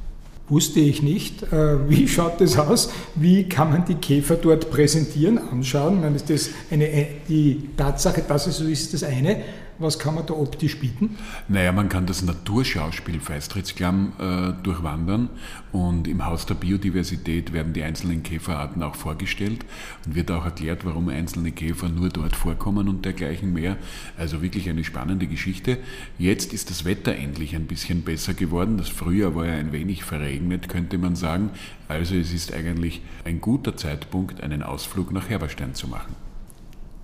wusste 0.47 0.79
ich 0.79 1.01
nicht. 1.01 1.43
Äh, 1.43 1.89
wie 1.89 2.07
schaut 2.07 2.39
das 2.39 2.57
aus? 2.57 2.91
Wie 3.15 3.49
kann 3.49 3.71
man 3.71 3.85
die 3.85 3.95
Käfer 3.95 4.35
dort 4.35 4.69
präsentieren, 4.69 5.37
anschauen? 5.37 6.01
Meine, 6.01 6.15
ist 6.15 6.29
das 6.29 6.49
eine, 6.69 7.07
die 7.27 7.69
Tatsache, 7.75 8.23
dass 8.27 8.47
es 8.47 8.57
so 8.57 8.65
ist, 8.65 8.93
ist 8.93 9.01
das 9.01 9.09
eine. 9.09 9.41
Was 9.79 9.97
kann 9.97 10.15
man 10.15 10.25
da 10.25 10.33
optisch 10.33 10.79
bieten? 10.79 11.17
Naja, 11.47 11.71
man 11.71 11.89
kann 11.89 12.05
das 12.05 12.21
Naturschauspiel 12.21 13.19
Feistrittsklamm 13.19 14.13
äh, 14.19 14.63
durchwandern 14.63 15.29
und 15.71 16.07
im 16.07 16.25
Haus 16.25 16.45
der 16.45 16.53
Biodiversität 16.53 17.53
werden 17.53 17.73
die 17.73 17.83
einzelnen 17.83 18.21
Käferarten 18.21 18.83
auch 18.83 18.95
vorgestellt 18.95 19.65
und 20.05 20.15
wird 20.15 20.29
auch 20.31 20.45
erklärt, 20.45 20.85
warum 20.85 21.09
einzelne 21.09 21.51
Käfer 21.51 21.89
nur 21.89 22.09
dort 22.09 22.35
vorkommen 22.35 22.87
und 22.87 23.03
dergleichen 23.03 23.51
mehr. 23.51 23.77
Also 24.17 24.41
wirklich 24.41 24.69
eine 24.69 24.83
spannende 24.83 25.27
Geschichte. 25.27 25.79
Jetzt 26.19 26.53
ist 26.53 26.69
das 26.69 26.85
Wetter 26.85 27.15
endlich 27.15 27.55
ein 27.55 27.65
bisschen 27.65 28.03
besser 28.03 28.33
geworden. 28.33 28.77
Das 28.77 28.89
Frühjahr 28.89 29.35
war 29.35 29.47
ja 29.47 29.53
ein 29.53 29.71
wenig 29.71 30.03
verregnet, 30.03 30.69
könnte 30.69 30.97
man 30.97 31.15
sagen. 31.15 31.49
Also 31.87 32.15
es 32.15 32.31
ist 32.31 32.53
eigentlich 32.53 33.01
ein 33.25 33.41
guter 33.41 33.75
Zeitpunkt, 33.75 34.41
einen 34.41 34.63
Ausflug 34.63 35.11
nach 35.11 35.29
Herberstein 35.29 35.73
zu 35.73 35.87
machen. 35.87 36.15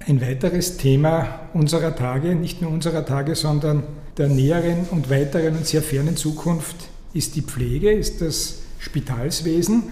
Ein 0.07 0.21
weiteres 0.21 0.77
Thema 0.77 1.41
unserer 1.53 1.95
Tage, 1.95 2.33
nicht 2.33 2.61
nur 2.61 2.71
unserer 2.71 3.05
Tage, 3.05 3.35
sondern 3.35 3.83
der 4.17 4.29
näheren 4.29 4.87
und 4.91 5.09
weiteren 5.09 5.57
und 5.57 5.67
sehr 5.67 5.81
fernen 5.81 6.15
Zukunft 6.15 6.75
ist 7.13 7.35
die 7.35 7.41
Pflege, 7.41 7.91
ist 7.91 8.21
das 8.21 8.59
Spitalswesen. 8.79 9.83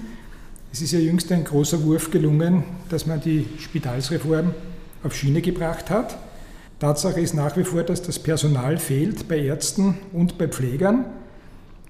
Es 0.71 0.81
ist 0.81 0.93
ja 0.93 0.99
jüngst 0.99 1.31
ein 1.31 1.43
großer 1.43 1.83
Wurf 1.83 2.09
gelungen, 2.09 2.63
dass 2.89 3.05
man 3.05 3.21
die 3.21 3.45
Spitalsreform 3.59 4.53
auf 5.03 5.13
Schiene 5.13 5.41
gebracht 5.41 5.89
hat. 5.89 6.17
Tatsache 6.79 7.19
ist 7.19 7.33
nach 7.33 7.57
wie 7.57 7.63
vor, 7.63 7.83
dass 7.83 8.01
das 8.01 8.17
Personal 8.17 8.77
fehlt 8.77 9.27
bei 9.27 9.39
Ärzten 9.39 9.97
und 10.13 10.37
bei 10.37 10.47
Pflegern. 10.47 11.05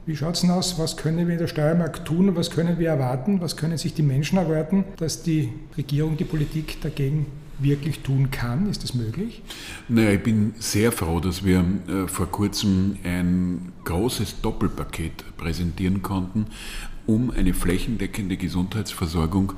Wie 0.06 0.16
schaut 0.16 0.36
es 0.36 0.42
denn 0.42 0.52
aus? 0.52 0.80
Was 0.80 0.98
können 0.98 1.28
wir 1.28 1.34
in 1.34 1.40
der 1.40 1.48
Steiermark 1.48 2.04
tun? 2.04 2.36
Was 2.36 2.50
können 2.50 2.80
wir 2.80 2.90
erwarten? 2.90 3.42
Was 3.42 3.58
können 3.58 3.78
sich 3.78 3.94
die 3.94 4.04
Menschen 4.04 4.38
erwarten, 4.38 4.86
dass 4.98 5.22
die 5.22 5.50
Regierung, 5.78 6.18
die 6.18 6.24
Politik 6.24 6.82
dagegen 6.82 7.28
wirklich 7.60 8.00
tun 8.00 8.32
kann? 8.32 8.70
Ist 8.70 8.84
das 8.84 8.94
möglich? 8.94 9.42
Naja, 9.88 10.12
ich 10.12 10.24
bin 10.24 10.54
sehr 10.60 10.92
froh, 10.92 11.20
dass 11.20 11.44
wir 11.44 11.66
äh, 11.88 12.08
vor 12.08 12.28
kurzem 12.28 12.98
ein 13.04 13.72
großes 13.84 14.42
Doppelpaket 14.42 15.38
präsentieren 15.38 16.02
konnten, 16.02 16.48
um 17.06 17.32
eine 17.32 17.54
flächendeckende 17.54 18.38
Gesundheitsversorgung 18.38 19.54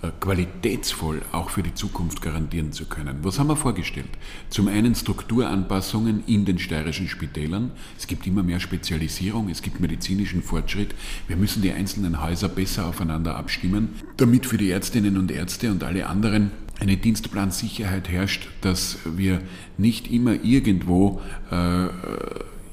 äh, 0.00 0.10
qualitätsvoll 0.20 1.22
auch 1.32 1.50
für 1.50 1.64
die 1.64 1.74
Zukunft 1.74 2.22
garantieren 2.22 2.70
zu 2.70 2.84
können. 2.84 3.18
Was 3.22 3.40
haben 3.40 3.48
wir 3.48 3.56
vorgestellt? 3.56 4.08
Zum 4.48 4.68
einen 4.68 4.94
Strukturanpassungen 4.94 6.22
in 6.26 6.44
den 6.44 6.60
steirischen 6.60 7.08
Spitälern. 7.08 7.72
Es 7.98 8.06
gibt 8.06 8.24
immer 8.24 8.44
mehr 8.44 8.60
Spezialisierung, 8.60 9.48
es 9.48 9.60
gibt 9.60 9.80
medizinischen 9.80 10.44
Fortschritt. 10.44 10.94
Wir 11.26 11.36
müssen 11.36 11.62
die 11.62 11.72
einzelnen 11.72 12.22
Häuser 12.22 12.48
besser 12.48 12.86
aufeinander 12.86 13.36
abstimmen, 13.36 13.88
damit 14.16 14.46
für 14.46 14.56
die 14.56 14.70
Ärztinnen 14.70 15.16
und 15.16 15.32
Ärzte 15.32 15.72
und 15.72 15.82
alle 15.82 16.06
anderen 16.06 16.52
eine 16.80 16.96
Dienstplansicherheit 16.96 18.08
herrscht, 18.08 18.48
dass 18.60 18.98
wir 19.04 19.40
nicht 19.76 20.10
immer 20.10 20.34
irgendwo 20.44 21.20
äh, 21.50 21.88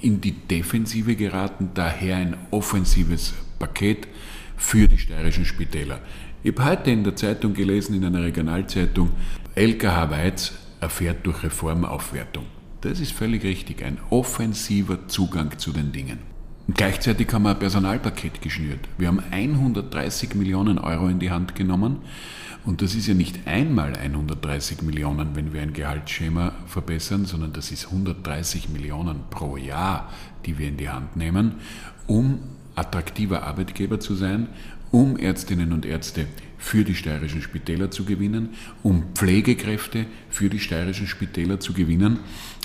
in 0.01 0.21
die 0.21 0.33
Defensive 0.33 1.15
geraten, 1.15 1.71
daher 1.73 2.17
ein 2.17 2.37
offensives 2.51 3.33
Paket 3.57 4.07
für 4.57 4.87
die 4.87 4.97
steirischen 4.97 5.45
Spitäler. 5.45 5.99
Ich 6.43 6.51
habe 6.51 6.65
heute 6.65 6.91
in 6.91 7.03
der 7.03 7.15
Zeitung 7.15 7.53
gelesen, 7.53 7.95
in 7.95 8.05
einer 8.05 8.21
Regionalzeitung, 8.21 9.09
LKH 9.55 10.11
Weiz 10.11 10.53
erfährt 10.79 11.25
durch 11.25 11.43
Reformaufwertung. 11.43 12.45
Das 12.81 12.99
ist 12.99 13.13
völlig 13.13 13.43
richtig, 13.43 13.83
ein 13.83 13.97
offensiver 14.11 15.07
Zugang 15.07 15.57
zu 15.57 15.71
den 15.71 15.91
Dingen. 15.91 16.34
Und 16.67 16.77
gleichzeitig 16.77 17.31
haben 17.31 17.43
wir 17.43 17.51
ein 17.51 17.59
Personalpaket 17.59 18.41
geschnürt. 18.41 18.79
Wir 18.97 19.07
haben 19.07 19.21
130 19.31 20.33
Millionen 20.35 20.79
Euro 20.79 21.07
in 21.07 21.19
die 21.19 21.29
Hand 21.29 21.55
genommen 21.55 21.97
und 22.65 22.81
das 22.81 22.95
ist 22.95 23.05
ja 23.05 23.13
nicht 23.13 23.45
einmal 23.45 23.95
130 23.95 24.81
Millionen, 24.81 25.35
wenn 25.35 25.53
wir 25.53 25.61
ein 25.61 25.73
Gehaltsschema 25.73 26.53
verbessern, 26.65 27.25
sondern 27.25 27.53
das 27.53 27.71
ist 27.71 27.85
130 27.85 28.69
Millionen 28.69 29.19
pro 29.29 29.55
Jahr, 29.57 30.11
die 30.47 30.57
wir 30.57 30.67
in 30.67 30.77
die 30.77 30.89
Hand 30.89 31.15
nehmen, 31.15 31.55
um 32.07 32.39
attraktiver 32.73 33.43
Arbeitgeber 33.43 33.99
zu 33.99 34.15
sein, 34.15 34.47
um 34.91 35.17
Ärztinnen 35.17 35.73
und 35.73 35.85
Ärzte 35.85 36.25
für 36.57 36.83
die 36.83 36.95
steirischen 36.95 37.41
Spitäler 37.43 37.91
zu 37.91 38.05
gewinnen, 38.05 38.49
um 38.81 39.03
Pflegekräfte 39.13 40.07
für 40.29 40.49
die 40.49 40.59
steirischen 40.59 41.05
Spitäler 41.05 41.59
zu 41.59 41.73
gewinnen. 41.73 42.19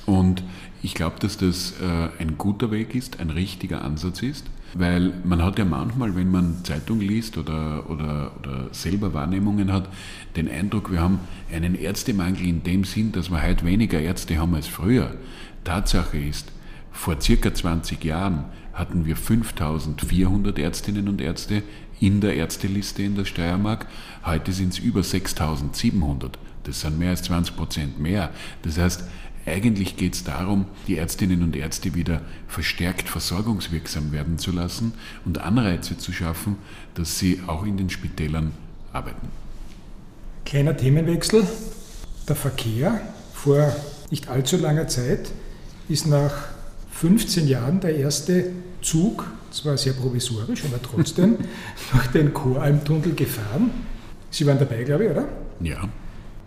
Und 0.06 0.42
ich 0.82 0.94
glaube, 0.94 1.16
dass 1.20 1.36
das 1.36 1.74
äh, 1.80 2.08
ein 2.18 2.38
guter 2.38 2.70
Weg 2.70 2.94
ist, 2.94 3.20
ein 3.20 3.30
richtiger 3.30 3.84
Ansatz 3.84 4.22
ist, 4.22 4.46
weil 4.74 5.12
man 5.24 5.42
hat 5.42 5.58
ja 5.58 5.64
manchmal, 5.64 6.16
wenn 6.16 6.30
man 6.30 6.64
Zeitung 6.64 7.00
liest 7.00 7.36
oder, 7.36 7.90
oder, 7.90 8.32
oder 8.38 8.68
selber 8.72 9.12
Wahrnehmungen 9.12 9.72
hat, 9.72 9.88
den 10.36 10.48
Eindruck, 10.48 10.90
wir 10.90 11.00
haben 11.00 11.20
einen 11.52 11.74
Ärztemangel 11.74 12.46
in 12.46 12.62
dem 12.62 12.84
Sinn, 12.84 13.12
dass 13.12 13.30
wir 13.30 13.42
heute 13.42 13.64
weniger 13.64 14.00
Ärzte 14.00 14.38
haben 14.38 14.54
als 14.54 14.68
früher. 14.68 15.14
Tatsache 15.64 16.18
ist, 16.18 16.52
vor 16.92 17.20
circa 17.20 17.52
20 17.52 18.02
Jahren 18.04 18.44
hatten 18.72 19.04
wir 19.04 19.16
5400 19.16 20.58
Ärztinnen 20.58 21.08
und 21.08 21.20
Ärzte 21.20 21.62
in 22.00 22.20
der 22.20 22.34
Ärzteliste 22.36 23.02
in 23.02 23.14
der 23.14 23.26
Steiermark. 23.26 23.86
Heute 24.24 24.52
sind 24.52 24.72
es 24.72 24.78
über 24.78 25.02
6700. 25.02 26.38
Das 26.64 26.80
sind 26.80 26.98
mehr 26.98 27.10
als 27.10 27.22
20 27.24 27.56
Prozent 27.56 28.00
mehr. 28.00 28.30
Das 28.62 28.78
heißt, 28.78 29.04
eigentlich 29.46 29.96
geht 29.96 30.14
es 30.14 30.24
darum, 30.24 30.66
die 30.86 30.96
Ärztinnen 30.96 31.42
und 31.42 31.56
Ärzte 31.56 31.94
wieder 31.94 32.20
verstärkt 32.46 33.08
versorgungswirksam 33.08 34.12
werden 34.12 34.38
zu 34.38 34.52
lassen 34.52 34.92
und 35.24 35.38
Anreize 35.38 35.96
zu 35.96 36.12
schaffen, 36.12 36.56
dass 36.94 37.18
sie 37.18 37.40
auch 37.46 37.64
in 37.64 37.76
den 37.76 37.90
Spitälern 37.90 38.52
arbeiten. 38.92 39.28
Kleiner 40.44 40.76
Themenwechsel. 40.76 41.46
Der 42.28 42.36
Verkehr 42.36 43.00
vor 43.32 43.74
nicht 44.10 44.28
allzu 44.28 44.56
langer 44.56 44.88
Zeit 44.88 45.32
ist 45.88 46.06
nach 46.06 46.32
15 46.92 47.48
Jahren 47.48 47.80
der 47.80 47.96
erste 47.96 48.52
Zug, 48.82 49.26
zwar 49.50 49.78
sehr 49.78 49.94
provisorisch, 49.94 50.64
aber 50.64 50.80
trotzdem, 50.82 51.38
durch 51.92 52.06
den 52.08 52.34
Choralmtunnel 52.34 53.14
gefahren. 53.14 53.70
Sie 54.30 54.46
waren 54.46 54.58
dabei, 54.58 54.84
glaube 54.84 55.04
ich, 55.04 55.10
oder? 55.10 55.28
Ja. 55.60 55.88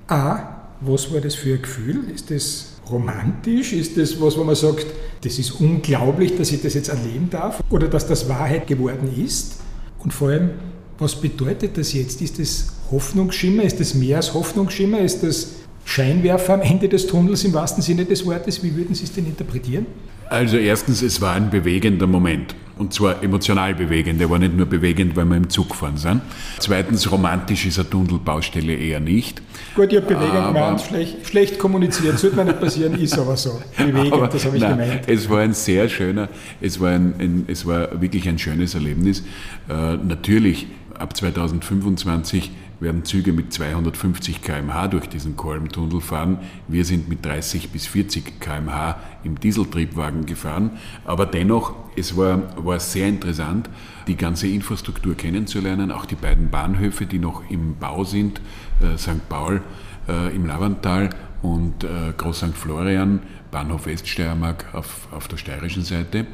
A, 0.08 0.62
was 0.82 1.12
war 1.14 1.22
das 1.22 1.36
für 1.36 1.56
ein 1.56 1.62
Gefühl? 1.62 2.10
Ist 2.14 2.30
das 2.32 2.73
romantisch? 2.90 3.74
Ist 3.74 3.98
das 3.98 4.20
was, 4.20 4.38
wo 4.38 4.44
man 4.44 4.56
sagt, 4.56 4.86
das 5.22 5.40
ist 5.40 5.52
unglaublich, 5.60 6.36
dass 6.36 6.52
ich 6.52 6.62
das 6.62 6.74
jetzt 6.74 6.90
erleben 6.90 7.30
darf? 7.30 7.64
Oder 7.70 7.88
dass 7.88 8.08
das 8.08 8.28
Wahrheit 8.28 8.68
geworden 8.68 9.10
ist? 9.24 9.60
Und 10.00 10.14
vor 10.14 10.30
allem, 10.30 10.52
was 11.00 11.16
bedeutet 11.16 11.78
das 11.78 11.94
jetzt? 11.94 12.22
Ist 12.22 12.40
das 12.40 12.68
Hoffnungsschimmer? 12.92 13.64
Ist 13.64 13.80
das 13.80 13.94
mehr 13.94 14.18
als 14.18 14.34
Hoffnungsschimmer? 14.34 15.00
Ist 15.00 15.24
das 15.24 15.54
Scheinwerfer 15.86 16.54
am 16.56 16.62
Ende 16.62 16.88
des 16.90 17.08
Tunnels 17.08 17.44
im 17.44 17.54
wahrsten 17.54 17.82
Sinne 17.82 18.06
des 18.06 18.26
Wortes? 18.26 18.64
Wie 18.64 18.76
würden 18.76 18.96
Sie 18.96 19.04
es 19.06 19.12
denn 19.12 19.26
interpretieren? 19.26 19.86
Also 20.30 20.58
erstens, 20.58 21.02
es 21.02 21.22
war 21.22 21.34
ein 21.36 21.50
bewegender 21.50 22.08
Moment. 22.08 22.56
Und 22.78 22.94
zwar 22.94 23.22
emotional 23.22 23.76
bewegend. 23.76 24.20
Er 24.20 24.30
war 24.30 24.40
nicht 24.40 24.56
nur 24.56 24.66
bewegend, 24.66 25.16
weil 25.16 25.26
wir 25.26 25.38
im 25.38 25.50
Zug 25.50 25.70
gefahren 25.70 25.98
sind. 25.98 26.22
Zweitens, 26.60 27.12
romantisch 27.12 27.66
ist 27.66 27.78
eine 27.78 27.90
Tunnelbaustelle 27.90 28.74
eher 28.74 29.00
nicht. 29.00 29.42
Gut, 29.76 29.92
ich 29.92 29.98
habe 30.02 30.16
bewegend 30.16 30.48
gemeint, 30.48 30.82
schlecht, 30.82 31.28
schlecht 31.28 31.60
kommuniziert. 31.60 32.18
Sollte 32.18 32.36
mir 32.36 32.46
nicht 32.46 32.60
passieren, 32.60 32.96
ist 32.96 33.18
aber 33.18 33.38
so. 33.38 33.62
Bewegend, 33.78 34.14
aber, 34.14 34.28
das 34.28 34.46
habe 34.46 34.58
ich 34.58 34.64
nein, 34.64 34.78
gemeint. 34.78 35.02
Es 35.08 35.30
war 35.30 35.42
ein 35.42 35.54
sehr 35.54 35.88
schöner, 35.88 36.30
es 36.62 36.80
war, 36.80 36.90
ein, 36.90 37.14
ein, 37.20 37.46
es 37.48 37.66
war 37.66 38.02
wirklich 38.02 38.28
ein 38.28 38.40
schönes 38.40 38.74
Erlebnis. 38.74 39.24
Äh, 39.70 39.98
natürlich, 39.98 40.68
ab 40.98 41.16
2025 41.16 42.52
werden 42.84 43.06
Züge 43.06 43.34
mit 43.34 43.52
250 43.52 44.42
km/h 44.42 44.90
durch 44.90 45.08
diesen 45.08 45.36
Kolmtunnel 45.36 46.02
fahren. 46.02 46.38
Wir 46.68 46.86
sind 46.86 47.10
mit 47.10 47.26
30 47.26 47.72
bis 47.72 47.88
40 47.88 48.40
km/h 48.40 49.00
im 49.24 49.40
Dieseltriebwagen 49.40 50.28
gefahren. 50.28 50.72
Aber 51.06 51.26
dennoch, 51.26 51.74
es 51.96 52.16
war, 52.16 52.64
war 52.64 52.80
sehr 52.80 53.08
interessant, 53.08 53.70
die 54.08 54.18
ganze 54.18 54.48
Infrastruktur 54.48 55.16
kennenzulernen, 55.16 55.92
auch 55.92 56.06
die 56.06 56.16
beiden 56.16 56.52
Bahnhöfe, 56.52 57.06
die 57.06 57.20
noch 57.20 57.50
im 57.50 57.78
Bau 57.78 58.04
sind, 58.04 58.42
äh, 58.82 58.98
St. 58.98 59.28
Paul 59.30 59.62
äh, 60.08 60.36
im 60.36 60.46
Lavantal 60.46 61.10
und 61.42 61.84
äh, 61.84 62.14
Groß 62.18 62.38
St. 62.38 62.56
Florian, 62.56 63.22
Bahnhof 63.50 63.86
Weststeiermark 63.86 64.74
auf, 64.74 65.08
auf 65.12 65.28
der 65.28 65.38
steirischen 65.38 65.84
Seite. 65.84 66.28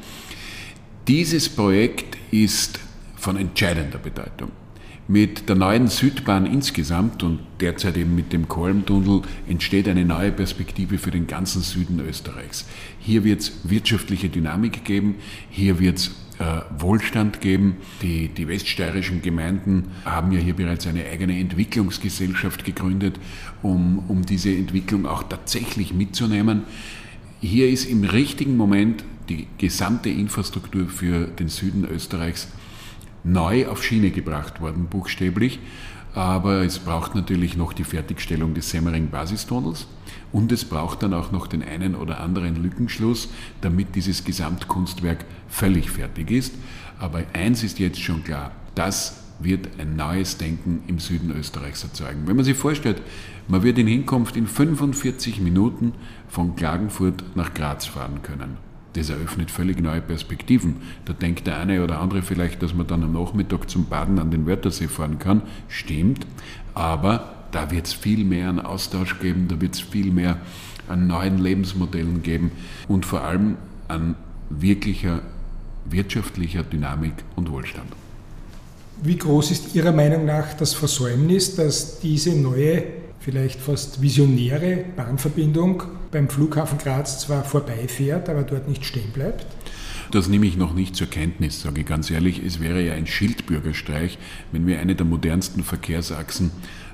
Dieses 1.06 1.48
Projekt 1.48 2.16
ist 2.30 2.80
von 3.16 3.36
entscheidender 3.36 3.98
Bedeutung. 3.98 4.59
Mit 5.10 5.48
der 5.48 5.56
neuen 5.56 5.88
Südbahn 5.88 6.46
insgesamt 6.46 7.24
und 7.24 7.40
derzeit 7.58 7.96
eben 7.96 8.14
mit 8.14 8.32
dem 8.32 8.46
Kolmtunnel 8.46 9.22
entsteht 9.48 9.88
eine 9.88 10.04
neue 10.04 10.30
Perspektive 10.30 10.98
für 10.98 11.10
den 11.10 11.26
ganzen 11.26 11.62
Süden 11.62 11.98
Österreichs. 11.98 12.64
Hier 13.00 13.24
wird 13.24 13.40
es 13.40 13.52
wirtschaftliche 13.64 14.28
Dynamik 14.28 14.84
geben, 14.84 15.16
hier 15.50 15.80
wird 15.80 15.98
es 15.98 16.10
äh, 16.38 16.60
Wohlstand 16.78 17.40
geben. 17.40 17.78
Die, 18.02 18.28
die 18.28 18.46
weststeirischen 18.46 19.20
Gemeinden 19.20 19.86
haben 20.04 20.30
ja 20.30 20.38
hier 20.38 20.54
bereits 20.54 20.86
eine 20.86 21.04
eigene 21.04 21.40
Entwicklungsgesellschaft 21.40 22.64
gegründet, 22.64 23.18
um, 23.62 24.04
um 24.06 24.24
diese 24.24 24.54
Entwicklung 24.54 25.06
auch 25.06 25.24
tatsächlich 25.24 25.92
mitzunehmen. 25.92 26.62
Hier 27.40 27.68
ist 27.68 27.86
im 27.86 28.04
richtigen 28.04 28.56
Moment 28.56 29.02
die 29.28 29.48
gesamte 29.58 30.08
Infrastruktur 30.08 30.86
für 30.86 31.26
den 31.26 31.48
Süden 31.48 31.84
Österreichs 31.84 32.46
neu 33.24 33.68
auf 33.68 33.82
Schiene 33.82 34.10
gebracht 34.10 34.60
worden, 34.60 34.86
buchstäblich. 34.86 35.60
Aber 36.12 36.64
es 36.64 36.80
braucht 36.80 37.14
natürlich 37.14 37.56
noch 37.56 37.72
die 37.72 37.84
Fertigstellung 37.84 38.54
des 38.54 38.70
Semmering-Basistunnels 38.70 39.86
und 40.32 40.50
es 40.50 40.64
braucht 40.64 41.04
dann 41.04 41.14
auch 41.14 41.30
noch 41.30 41.46
den 41.46 41.62
einen 41.62 41.94
oder 41.94 42.20
anderen 42.20 42.60
Lückenschluss, 42.60 43.28
damit 43.60 43.94
dieses 43.94 44.24
Gesamtkunstwerk 44.24 45.24
völlig 45.48 45.90
fertig 45.90 46.32
ist. 46.32 46.54
Aber 46.98 47.22
eins 47.32 47.62
ist 47.62 47.78
jetzt 47.78 48.00
schon 48.00 48.24
klar, 48.24 48.50
das 48.74 49.22
wird 49.38 49.68
ein 49.78 49.96
neues 49.96 50.36
Denken 50.36 50.82
im 50.86 50.98
Süden 50.98 51.30
Österreichs 51.30 51.84
erzeugen. 51.84 52.26
Wenn 52.26 52.36
man 52.36 52.44
sich 52.44 52.56
vorstellt, 52.56 53.00
man 53.48 53.62
wird 53.62 53.78
in 53.78 53.86
Hinkunft 53.86 54.36
in 54.36 54.46
45 54.46 55.40
Minuten 55.40 55.92
von 56.28 56.56
Klagenfurt 56.56 57.24
nach 57.36 57.54
Graz 57.54 57.86
fahren 57.86 58.22
können. 58.22 58.69
Das 58.94 59.08
eröffnet 59.08 59.50
völlig 59.50 59.80
neue 59.80 60.00
Perspektiven. 60.00 60.76
Da 61.04 61.12
denkt 61.12 61.46
der 61.46 61.58
eine 61.58 61.84
oder 61.84 62.00
andere 62.00 62.22
vielleicht, 62.22 62.62
dass 62.62 62.74
man 62.74 62.86
dann 62.86 63.04
am 63.04 63.12
Nachmittag 63.12 63.70
zum 63.70 63.86
Baden 63.86 64.18
an 64.18 64.30
den 64.30 64.46
Wörthersee 64.46 64.88
fahren 64.88 65.18
kann. 65.18 65.42
Stimmt. 65.68 66.26
Aber 66.74 67.34
da 67.52 67.70
wird 67.70 67.86
es 67.86 67.92
viel 67.92 68.24
mehr 68.24 68.48
an 68.48 68.60
Austausch 68.60 69.18
geben, 69.20 69.48
da 69.48 69.60
wird 69.60 69.74
es 69.74 69.80
viel 69.80 70.12
mehr 70.12 70.38
an 70.88 71.06
neuen 71.06 71.38
Lebensmodellen 71.38 72.22
geben 72.22 72.50
und 72.88 73.06
vor 73.06 73.22
allem 73.22 73.56
an 73.88 74.16
wirklicher 74.50 75.20
wirtschaftlicher 75.84 76.62
Dynamik 76.62 77.14
und 77.36 77.50
Wohlstand. 77.50 77.88
Wie 79.02 79.16
groß 79.16 79.50
ist 79.50 79.74
Ihrer 79.74 79.92
Meinung 79.92 80.26
nach 80.26 80.52
das 80.54 80.74
Versäumnis, 80.74 81.56
dass 81.56 82.00
diese 82.00 82.34
neue, 82.34 82.84
vielleicht 83.20 83.60
fast 83.60 84.02
visionäre 84.02 84.84
Bahnverbindung 84.96 85.82
beim 86.10 86.28
Flughafen 86.28 86.78
Graz 86.78 87.20
zwar 87.20 87.44
vorbeifährt, 87.44 88.28
aber 88.28 88.42
dort 88.42 88.68
nicht 88.68 88.84
stehen 88.84 89.12
bleibt? 89.12 89.46
Das 90.10 90.28
nehme 90.28 90.46
ich 90.46 90.56
noch 90.56 90.74
nicht 90.74 90.96
zur 90.96 91.06
Kenntnis, 91.06 91.62
sage 91.62 91.82
ich 91.82 91.86
ganz 91.86 92.10
ehrlich. 92.10 92.42
Es 92.44 92.58
wäre 92.58 92.82
ja 92.82 92.94
ein 92.94 93.06
Schildbürgerstreich, 93.06 94.18
wenn 94.50 94.66
wir 94.66 94.80
eine 94.80 94.96
der 94.96 95.06
modernsten 95.06 95.62
Verkehrsachsen 95.62 96.50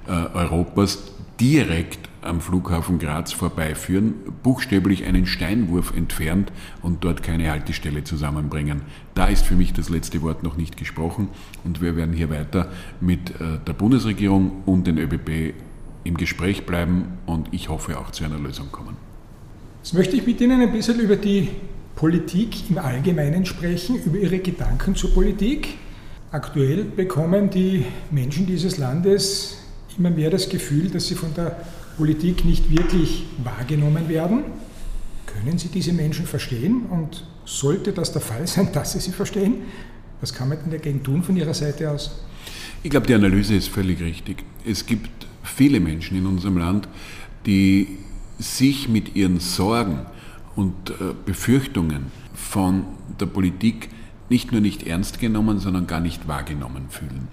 äh, 0.06 0.10
Europas 0.10 0.98
direkt 1.40 2.10
am 2.20 2.40
Flughafen 2.40 2.98
Graz 2.98 3.32
vorbeiführen, 3.32 4.14
buchstäblich 4.42 5.04
einen 5.04 5.26
Steinwurf 5.26 5.96
entfernt 5.96 6.52
und 6.82 7.04
dort 7.04 7.22
keine 7.22 7.50
Haltestelle 7.50 8.04
zusammenbringen. 8.04 8.82
Da 9.14 9.26
ist 9.26 9.46
für 9.46 9.54
mich 9.54 9.72
das 9.72 9.88
letzte 9.88 10.22
Wort 10.22 10.42
noch 10.42 10.56
nicht 10.56 10.76
gesprochen 10.76 11.28
und 11.64 11.80
wir 11.80 11.96
werden 11.96 12.14
hier 12.14 12.30
weiter 12.30 12.70
mit 13.00 13.30
äh, 13.30 13.58
der 13.66 13.72
Bundesregierung 13.72 14.62
und 14.66 14.86
den 14.86 14.98
ÖBB 14.98 15.54
im 16.06 16.16
Gespräch 16.16 16.66
bleiben 16.66 17.18
und 17.26 17.48
ich 17.52 17.68
hoffe 17.68 17.98
auch 17.98 18.10
zu 18.10 18.24
einer 18.24 18.38
Lösung 18.38 18.70
kommen. 18.72 18.96
Jetzt 19.82 19.94
möchte 19.94 20.16
ich 20.16 20.26
mit 20.26 20.40
Ihnen 20.40 20.60
ein 20.60 20.72
bisschen 20.72 20.98
über 21.00 21.16
die 21.16 21.48
Politik 21.94 22.70
im 22.70 22.78
Allgemeinen 22.78 23.46
sprechen, 23.46 24.02
über 24.04 24.18
Ihre 24.18 24.38
Gedanken 24.38 24.94
zur 24.94 25.14
Politik. 25.14 25.78
Aktuell 26.30 26.84
bekommen 26.84 27.50
die 27.50 27.86
Menschen 28.10 28.46
dieses 28.46 28.78
Landes 28.78 29.58
immer 29.96 30.10
mehr 30.10 30.30
das 30.30 30.48
Gefühl, 30.48 30.90
dass 30.90 31.06
sie 31.06 31.14
von 31.14 31.32
der 31.34 31.56
Politik 31.96 32.44
nicht 32.44 32.70
wirklich 32.70 33.24
wahrgenommen 33.42 34.08
werden. 34.08 34.44
Können 35.26 35.58
Sie 35.58 35.68
diese 35.68 35.92
Menschen 35.92 36.26
verstehen? 36.26 36.86
Und 36.90 37.24
sollte 37.44 37.92
das 37.92 38.12
der 38.12 38.20
Fall 38.20 38.46
sein, 38.46 38.70
dass 38.72 38.92
Sie 38.92 39.00
sie 39.00 39.12
verstehen, 39.12 39.62
was 40.20 40.32
kann 40.34 40.48
man 40.48 40.58
denn 40.58 40.70
dagegen 40.70 41.02
tun 41.02 41.22
von 41.22 41.36
Ihrer 41.36 41.54
Seite 41.54 41.90
aus? 41.90 42.20
Ich 42.82 42.90
glaube, 42.90 43.06
die 43.06 43.14
Analyse 43.14 43.54
ist 43.54 43.68
völlig 43.68 44.00
richtig. 44.00 44.44
Es 44.64 44.84
gibt 44.84 45.25
viele 45.56 45.80
Menschen 45.80 46.18
in 46.18 46.26
unserem 46.26 46.58
Land, 46.58 46.86
die 47.46 47.88
sich 48.38 48.88
mit 48.88 49.16
ihren 49.16 49.40
Sorgen 49.40 50.00
und 50.54 50.90
äh, 50.90 51.14
Befürchtungen 51.24 52.12
von 52.34 52.84
der 53.18 53.26
Politik 53.26 53.88
nicht 54.28 54.52
nur 54.52 54.60
nicht 54.60 54.86
ernst 54.86 55.18
genommen, 55.18 55.58
sondern 55.58 55.86
gar 55.86 56.00
nicht 56.00 56.28
wahrgenommen 56.28 56.90
fühlen. 56.90 57.28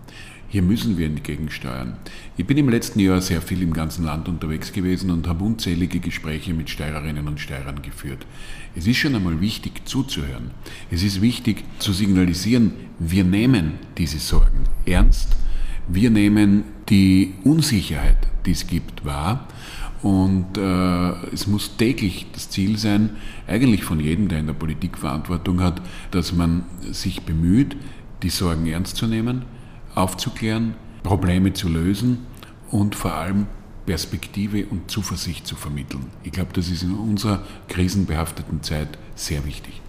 Hier 0.48 0.62
müssen 0.62 0.98
wir 1.00 1.08
entgegensteuern. 1.08 1.98
Ich 2.38 2.46
bin 2.46 2.58
im 2.58 2.70
letzten 2.70 3.00
Jahr 3.00 3.20
sehr 3.22 3.42
viel 3.42 3.62
im 3.63 3.74
ganzen 3.74 4.06
Land 4.06 4.30
unterwegs 4.30 4.72
gewesen 4.72 5.10
und 5.10 5.27
habe 5.27 5.44
unzählige 5.44 6.00
Gespräche 6.00 6.53
mit 6.53 6.70
Steirerinnen 6.70 7.27
und 7.27 7.40
Steirern 7.40 7.81
geführt. 7.81 8.25
Es 8.75 8.86
ist 8.86 8.98
schon 8.98 9.16
einmal 9.16 9.42
wichtig 9.42 9.86
zuzuhören. 9.86 10.51
Es 10.92 11.01
ist 11.01 11.22
wichtig 11.22 11.64
zu 11.79 11.92
signalisieren, 11.92 12.74
wir 13.00 13.24
nehmen 13.24 13.79
diese 13.98 14.20
Sorgen 14.20 14.66
ernst. 14.86 15.36
Wir 15.87 16.09
nehmen 16.09 16.63
die 16.89 17.33
Unsicherheit, 17.43 18.17
die 18.46 18.51
es 18.51 18.67
gibt, 18.67 19.05
wahr 19.05 19.48
und 20.03 20.57
äh, 20.57 21.11
es 21.33 21.48
muss 21.48 21.77
täglich 21.77 22.27
das 22.33 22.50
Ziel 22.50 22.77
sein, 22.77 23.11
eigentlich 23.48 23.85
von 23.85 24.01
jedem, 24.01 24.27
der 24.27 24.39
in 24.39 24.48
der 24.48 24.53
Politik 24.53 24.98
Verantwortung 24.98 25.61
hat, 25.61 25.81
dass 26.11 26.33
man 26.33 26.63
sich 26.91 27.22
bemüht, 27.22 27.77
die 28.22 28.29
Sorgen 28.29 28.67
ernst 28.67 28.98
zu 28.98 29.07
nehmen, 29.07 29.43
aufzuklären, 29.96 30.75
Probleme 31.03 31.53
zu 31.53 31.69
lösen 31.69 32.19
und 32.69 32.96
vor 32.96 33.13
allem 33.13 33.48
Perspektive 33.85 34.65
und 34.65 34.91
Zuversicht 34.91 35.48
zu 35.48 35.55
vermitteln. 35.55 36.07
Ich 36.24 36.33
glaube, 36.33 36.51
das 36.53 36.69
ist 36.69 36.83
in 36.83 36.96
unserer 36.96 37.43
krisenbehafteten 37.69 38.61
Zeit 38.61 38.98
sehr 39.15 39.46
wichtig. 39.46 39.81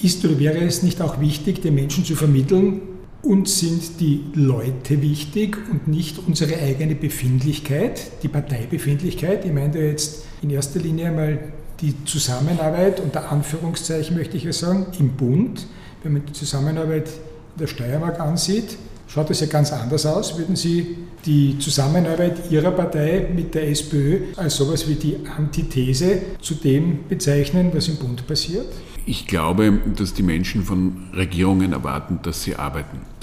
Ist 0.00 0.24
oder 0.24 0.38
wäre 0.38 0.58
es 0.58 0.82
nicht 0.82 1.00
auch 1.00 1.20
wichtig, 1.20 1.62
den 1.62 1.74
Menschen 1.74 2.04
zu 2.04 2.14
vermitteln, 2.14 2.82
uns 3.24 3.58
sind 3.58 4.00
die 4.00 4.24
Leute 4.34 5.00
wichtig 5.00 5.56
und 5.70 5.88
nicht 5.88 6.18
unsere 6.26 6.60
eigene 6.60 6.94
Befindlichkeit, 6.94 8.22
die 8.22 8.28
Parteibefindlichkeit. 8.28 9.44
Ich 9.44 9.52
meine 9.52 9.78
jetzt 9.78 10.24
in 10.42 10.50
erster 10.50 10.80
Linie 10.80 11.08
einmal 11.08 11.38
die 11.80 11.94
Zusammenarbeit, 12.04 13.00
unter 13.00 13.30
Anführungszeichen 13.30 14.16
möchte 14.16 14.36
ich 14.36 14.44
ja 14.44 14.52
sagen, 14.52 14.86
im 14.98 15.10
Bund. 15.10 15.66
Wenn 16.02 16.12
man 16.12 16.26
die 16.26 16.32
Zusammenarbeit 16.32 17.08
in 17.08 17.60
der 17.60 17.66
Steiermark 17.66 18.20
ansieht, 18.20 18.76
schaut 19.08 19.30
es 19.30 19.40
ja 19.40 19.46
ganz 19.46 19.72
anders 19.72 20.06
aus. 20.06 20.38
Würden 20.38 20.56
Sie 20.56 20.96
die 21.24 21.58
Zusammenarbeit 21.58 22.50
Ihrer 22.50 22.70
Partei 22.70 23.28
mit 23.34 23.54
der 23.54 23.68
SPÖ 23.68 24.20
als 24.36 24.56
sowas 24.56 24.86
wie 24.88 24.94
die 24.94 25.16
Antithese 25.36 26.20
zu 26.40 26.54
dem 26.54 27.08
bezeichnen, 27.08 27.70
was 27.72 27.88
im 27.88 27.96
Bund 27.96 28.26
passiert? 28.26 28.66
Ich 29.06 29.26
glaube, 29.26 29.80
dass 29.96 30.14
die 30.14 30.22
Menschen 30.22 30.64
von 30.64 31.10
Regierungen 31.14 31.72
erwarten, 31.72 32.20
dass 32.22 32.42
sie 32.42 32.56
arbeiten. 32.56 33.13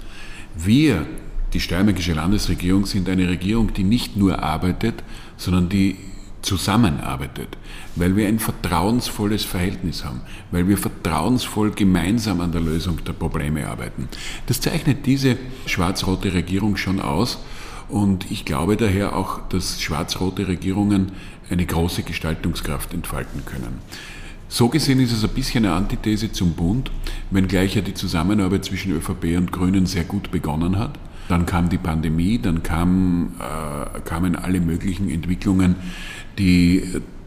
Wir, 0.55 1.05
die 1.53 1.59
Steiermärkische 1.59 2.13
Landesregierung, 2.13 2.85
sind 2.85 3.09
eine 3.09 3.27
Regierung, 3.27 3.73
die 3.73 3.83
nicht 3.83 4.17
nur 4.17 4.41
arbeitet, 4.41 5.03
sondern 5.37 5.69
die 5.69 5.97
zusammenarbeitet, 6.41 7.57
weil 7.95 8.15
wir 8.15 8.27
ein 8.27 8.39
vertrauensvolles 8.39 9.45
Verhältnis 9.45 10.03
haben, 10.03 10.21
weil 10.49 10.67
wir 10.67 10.77
vertrauensvoll 10.77 11.71
gemeinsam 11.71 12.41
an 12.41 12.51
der 12.51 12.61
Lösung 12.61 13.03
der 13.05 13.13
Probleme 13.13 13.67
arbeiten. 13.67 14.07
Das 14.47 14.59
zeichnet 14.59 15.05
diese 15.05 15.37
schwarz-rote 15.65 16.33
Regierung 16.33 16.77
schon 16.77 16.99
aus 16.99 17.39
und 17.89 18.31
ich 18.31 18.45
glaube 18.45 18.77
daher 18.77 19.15
auch, 19.15 19.47
dass 19.49 19.81
schwarz-rote 19.81 20.47
Regierungen 20.47 21.11
eine 21.49 21.65
große 21.65 22.03
Gestaltungskraft 22.03 22.93
entfalten 22.93 23.45
können. 23.45 23.79
So 24.53 24.67
gesehen 24.67 24.99
ist 24.99 25.13
es 25.13 25.23
ein 25.23 25.29
bisschen 25.29 25.65
eine 25.65 25.75
Antithese 25.75 26.29
zum 26.33 26.51
Bund, 26.51 26.91
wenngleich 27.29 27.75
ja 27.75 27.81
die 27.81 27.93
Zusammenarbeit 27.93 28.65
zwischen 28.65 28.91
ÖVP 28.91 29.37
und 29.37 29.53
Grünen 29.53 29.85
sehr 29.85 30.03
gut 30.03 30.29
begonnen 30.29 30.77
hat. 30.77 30.99
Dann 31.29 31.45
kam 31.45 31.69
die 31.69 31.77
Pandemie, 31.77 32.37
dann 32.37 32.61
kam, 32.61 33.31
äh, 33.39 34.01
kamen 34.01 34.35
alle 34.35 34.59
möglichen 34.59 35.09
Entwicklungen, 35.09 35.77
die 36.37 36.83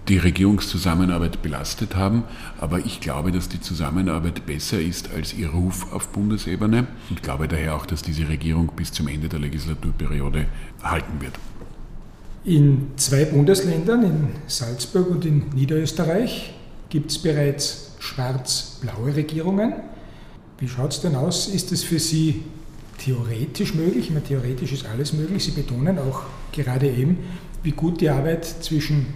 die 0.09 0.19
Regierungszusammenarbeit 0.19 1.41
belastet 1.41 1.97
haben. 1.97 2.25
Aber 2.61 2.81
ich 2.81 3.01
glaube, 3.01 3.33
dass 3.33 3.49
die 3.49 3.63
Zusammenarbeit 3.63 4.45
besser 4.45 4.79
ist 4.79 5.11
als 5.15 5.33
ihr 5.33 5.49
Ruf 5.49 5.95
auf 5.95 6.09
Bundesebene 6.09 6.87
und 7.09 7.23
glaube 7.23 7.49
daher 7.49 7.75
auch, 7.75 7.87
dass 7.87 8.03
diese 8.03 8.29
Regierung 8.29 8.71
bis 8.77 8.93
zum 8.93 9.09
Ende 9.09 9.31
der 9.31 9.39
Legislaturperiode 9.39 10.45
halten 10.83 11.23
wird. 11.23 11.33
In 12.45 12.89
zwei 12.97 13.25
Bundesländern, 13.25 14.03
in 14.03 14.29
Salzburg 14.47 15.09
und 15.09 15.25
in 15.25 15.45
Niederösterreich, 15.55 16.53
gibt 16.95 17.11
es 17.11 17.19
bereits 17.19 17.91
schwarz-blaue 17.99 19.17
Regierungen. 19.17 19.73
Wie 20.61 20.69
schaut 20.69 20.93
es 20.93 21.01
denn 21.01 21.17
aus? 21.17 21.49
Ist 21.49 21.73
es 21.73 21.83
für 21.83 21.99
Sie 21.99 22.45
theoretisch 22.99 23.75
möglich? 23.75 24.05
Ich 24.05 24.11
meine, 24.11 24.23
theoretisch 24.23 24.73
ist 24.73 24.87
alles 24.87 25.13
möglich. 25.13 25.43
Sie 25.43 25.51
betonen 25.51 25.99
auch 25.99 26.23
gerade 26.53 26.89
eben, 26.89 27.19
wie 27.65 27.73
gut 27.73 28.01
die 28.01 28.11
Arbeit 28.11 28.45
zwischen 28.45 29.07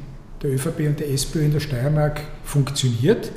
der 0.42 0.50
ÖVP 0.50 0.88
und 0.88 0.98
der 0.98 1.08
SPÖ 1.08 1.44
in 1.44 1.52
der 1.52 1.60
Steiermark 1.60 2.20
funktioniert. 2.42 3.30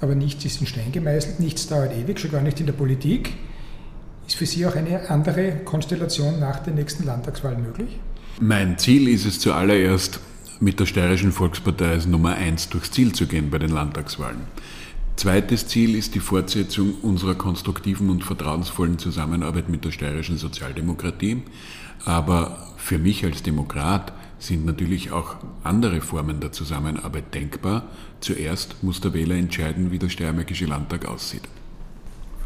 Aber 0.00 0.14
nichts 0.14 0.44
ist 0.44 0.60
in 0.60 0.68
Stein 0.68 0.92
gemeißelt, 0.92 1.40
nichts 1.40 1.66
dauert 1.66 1.92
ewig, 1.92 2.20
schon 2.20 2.30
gar 2.30 2.42
nicht 2.42 2.60
in 2.60 2.66
der 2.66 2.74
Politik. 2.74 3.32
Ist 4.28 4.36
für 4.36 4.46
Sie 4.46 4.64
auch 4.66 4.76
eine 4.76 5.10
andere 5.10 5.64
Konstellation 5.64 6.38
nach 6.38 6.60
den 6.60 6.76
nächsten 6.76 7.06
Landtagswahlen 7.06 7.60
möglich? 7.60 7.98
Mein 8.38 8.78
Ziel 8.78 9.08
ist 9.08 9.26
es 9.26 9.40
zuallererst, 9.40 10.20
mit 10.60 10.78
der 10.78 10.86
Steirischen 10.86 11.32
Volkspartei 11.32 11.90
als 11.90 12.06
Nummer 12.06 12.34
eins 12.34 12.68
durchs 12.68 12.90
Ziel 12.90 13.12
zu 13.12 13.26
gehen 13.26 13.50
bei 13.50 13.58
den 13.58 13.70
Landtagswahlen. 13.70 14.42
Zweites 15.16 15.66
Ziel 15.66 15.96
ist 15.96 16.14
die 16.14 16.20
Fortsetzung 16.20 16.94
unserer 17.02 17.34
konstruktiven 17.34 18.10
und 18.10 18.24
vertrauensvollen 18.24 18.98
Zusammenarbeit 18.98 19.68
mit 19.68 19.84
der 19.84 19.90
steirischen 19.90 20.38
Sozialdemokratie. 20.38 21.42
Aber 22.04 22.68
für 22.76 22.98
mich 22.98 23.24
als 23.24 23.42
Demokrat 23.42 24.12
sind 24.38 24.64
natürlich 24.64 25.12
auch 25.12 25.36
andere 25.62 26.00
Formen 26.00 26.40
der 26.40 26.52
Zusammenarbeit 26.52 27.34
denkbar. 27.34 27.84
Zuerst 28.20 28.82
muss 28.82 29.00
der 29.00 29.12
Wähler 29.12 29.34
entscheiden, 29.34 29.90
wie 29.90 29.98
der 29.98 30.08
Steiermärkische 30.08 30.66
Landtag 30.66 31.06
aussieht. 31.06 31.42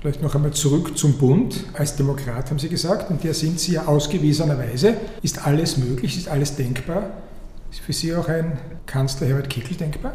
Vielleicht 0.01 0.23
noch 0.23 0.35
einmal 0.35 0.53
zurück 0.53 0.99
zum 0.99 1.15
Bund. 1.15 1.65
Als 1.75 1.97
Demokrat 1.97 2.51
haben 2.51 2.59
Sie 2.59 2.69
gesagt, 2.69 3.11
und 3.11 3.25
der 3.25 3.35
sind 3.35 3.59
Sie 3.59 3.73
ja 3.73 3.87
ausgewiesenerweise. 3.87 4.97
Ist 5.23 5.47
alles 5.47 5.79
möglich, 5.79 6.17
ist 6.17 6.29
alles 6.29 6.57
denkbar? 6.57 7.11
Ist 7.75 7.81
für 7.81 7.93
Sie 7.93 8.15
auch 8.15 8.29
ein 8.29 8.57
Kanzler 8.87 9.27
Herbert 9.27 9.51
Kickl 9.51 9.75
denkbar? 9.75 10.15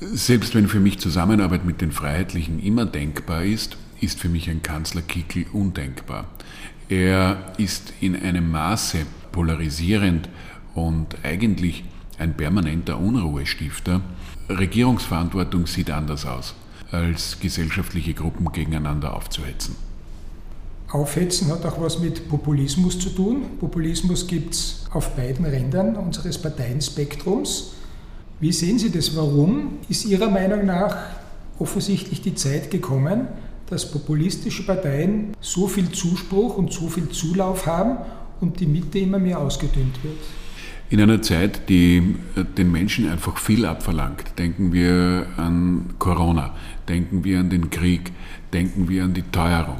Selbst 0.00 0.54
wenn 0.54 0.66
für 0.66 0.80
mich 0.80 0.98
Zusammenarbeit 0.98 1.66
mit 1.66 1.82
den 1.82 1.92
Freiheitlichen 1.92 2.58
immer 2.58 2.86
denkbar 2.86 3.44
ist, 3.44 3.76
ist 4.00 4.18
für 4.18 4.30
mich 4.30 4.48
ein 4.48 4.62
Kanzler 4.62 5.02
Kickl 5.02 5.44
undenkbar. 5.52 6.24
Er 6.88 7.52
ist 7.58 7.92
in 8.00 8.16
einem 8.16 8.50
Maße 8.50 9.00
polarisierend 9.30 10.30
und 10.74 11.18
eigentlich 11.22 11.84
ein 12.18 12.34
permanenter 12.34 12.98
Unruhestifter. 12.98 14.00
Regierungsverantwortung 14.48 15.66
sieht 15.66 15.90
anders 15.90 16.24
aus 16.24 16.54
als 16.92 17.40
gesellschaftliche 17.40 18.14
Gruppen 18.14 18.50
gegeneinander 18.52 19.12
aufzuhetzen. 19.12 19.76
Aufhetzen 20.90 21.48
hat 21.48 21.64
auch 21.66 21.80
was 21.80 21.98
mit 21.98 22.28
Populismus 22.28 22.98
zu 22.98 23.10
tun. 23.10 23.58
Populismus 23.58 24.26
gibt 24.26 24.54
es 24.54 24.84
auf 24.92 25.16
beiden 25.16 25.44
Rändern 25.44 25.96
unseres 25.96 26.38
Parteienspektrums. 26.38 27.72
Wie 28.38 28.52
sehen 28.52 28.78
Sie 28.78 28.90
das? 28.90 29.16
Warum 29.16 29.78
ist 29.88 30.04
Ihrer 30.04 30.30
Meinung 30.30 30.64
nach 30.64 30.96
offensichtlich 31.58 32.20
die 32.22 32.34
Zeit 32.34 32.70
gekommen, 32.70 33.28
dass 33.68 33.90
populistische 33.90 34.64
Parteien 34.64 35.34
so 35.40 35.66
viel 35.66 35.90
Zuspruch 35.90 36.56
und 36.56 36.72
so 36.72 36.88
viel 36.88 37.08
Zulauf 37.08 37.66
haben 37.66 37.98
und 38.40 38.60
die 38.60 38.66
Mitte 38.66 38.98
immer 38.98 39.18
mehr 39.18 39.40
ausgedünnt 39.40 40.04
wird? 40.04 40.18
In 40.88 41.00
einer 41.00 41.20
Zeit, 41.20 41.68
die 41.68 42.14
äh, 42.36 42.44
den 42.44 42.70
Menschen 42.70 43.10
einfach 43.10 43.38
viel 43.38 43.66
abverlangt, 43.66 44.38
denken 44.38 44.72
wir 44.72 45.26
an 45.36 45.94
Corona, 45.98 46.54
denken 46.88 47.24
wir 47.24 47.40
an 47.40 47.50
den 47.50 47.70
Krieg, 47.70 48.12
denken 48.52 48.88
wir 48.88 49.02
an 49.02 49.12
die 49.12 49.22
Teuerung, 49.22 49.78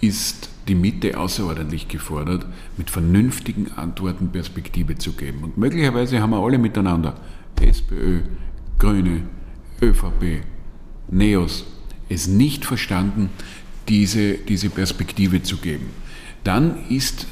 ist 0.00 0.50
die 0.68 0.74
Mitte 0.74 1.18
außerordentlich 1.18 1.88
gefordert, 1.88 2.46
mit 2.76 2.90
vernünftigen 2.90 3.72
Antworten 3.72 4.30
Perspektive 4.30 4.96
zu 4.96 5.12
geben. 5.12 5.42
Und 5.42 5.58
möglicherweise 5.58 6.20
haben 6.20 6.30
wir 6.30 6.38
alle 6.38 6.58
miteinander, 6.58 7.20
SPÖ, 7.60 8.20
Grüne, 8.78 9.22
ÖVP, 9.82 10.42
NEOS, 11.10 11.66
es 12.08 12.26
nicht 12.26 12.64
verstanden, 12.64 13.30
diese, 13.88 14.34
diese 14.34 14.70
Perspektive 14.70 15.42
zu 15.42 15.58
geben. 15.58 15.90
Dann 16.44 16.88
ist 16.88 17.26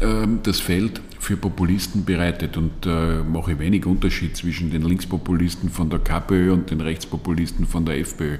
äh, 0.00 0.26
das 0.42 0.60
Feld 0.60 1.00
für 1.22 1.36
Populisten 1.36 2.04
bereitet 2.04 2.56
und 2.56 2.84
äh, 2.84 3.22
mache 3.22 3.60
wenig 3.60 3.86
Unterschied 3.86 4.36
zwischen 4.36 4.72
den 4.72 4.82
Linkspopulisten 4.82 5.70
von 5.70 5.88
der 5.88 6.00
KPÖ 6.00 6.52
und 6.52 6.72
den 6.72 6.80
Rechtspopulisten 6.80 7.64
von 7.64 7.86
der 7.86 8.00
FPÖ. 8.00 8.38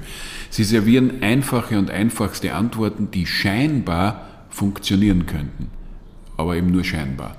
Sie 0.50 0.64
servieren 0.64 1.22
einfache 1.22 1.78
und 1.78 1.92
einfachste 1.92 2.54
Antworten, 2.54 3.12
die 3.12 3.24
scheinbar 3.24 4.46
funktionieren 4.50 5.26
könnten, 5.26 5.68
aber 6.36 6.56
eben 6.56 6.72
nur 6.72 6.82
scheinbar. 6.82 7.36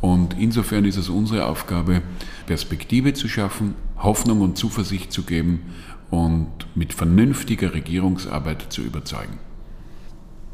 Und 0.00 0.36
insofern 0.38 0.84
ist 0.84 0.96
es 0.96 1.08
unsere 1.08 1.46
Aufgabe, 1.46 2.02
Perspektive 2.46 3.14
zu 3.14 3.26
schaffen, 3.26 3.74
Hoffnung 3.98 4.42
und 4.42 4.56
Zuversicht 4.56 5.12
zu 5.12 5.24
geben 5.24 5.62
und 6.10 6.52
mit 6.76 6.94
vernünftiger 6.94 7.74
Regierungsarbeit 7.74 8.72
zu 8.72 8.82
überzeugen. 8.82 9.40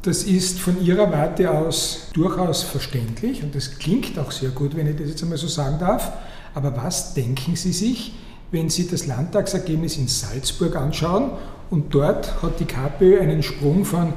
Das 0.02 0.22
ist 0.22 0.58
von 0.58 0.82
Ihrer 0.82 1.12
Warte 1.12 1.50
aus 1.50 2.08
durchaus 2.14 2.62
verständlich 2.62 3.42
und 3.42 3.54
das 3.54 3.78
klingt 3.78 4.18
auch 4.18 4.30
sehr 4.30 4.48
gut, 4.48 4.74
wenn 4.74 4.86
ich 4.86 4.96
das 4.96 5.10
jetzt 5.10 5.22
einmal 5.22 5.36
so 5.36 5.46
sagen 5.46 5.78
darf. 5.78 6.12
Aber 6.54 6.74
was 6.74 7.12
denken 7.12 7.54
Sie 7.54 7.72
sich, 7.72 8.14
wenn 8.50 8.70
Sie 8.70 8.88
das 8.88 9.06
Landtagsergebnis 9.06 9.98
in 9.98 10.08
Salzburg 10.08 10.74
anschauen 10.76 11.32
und 11.68 11.94
dort 11.94 12.42
hat 12.42 12.58
die 12.60 12.64
KPÖ 12.64 13.20
einen 13.20 13.42
Sprung 13.42 13.84
von, 13.84 14.14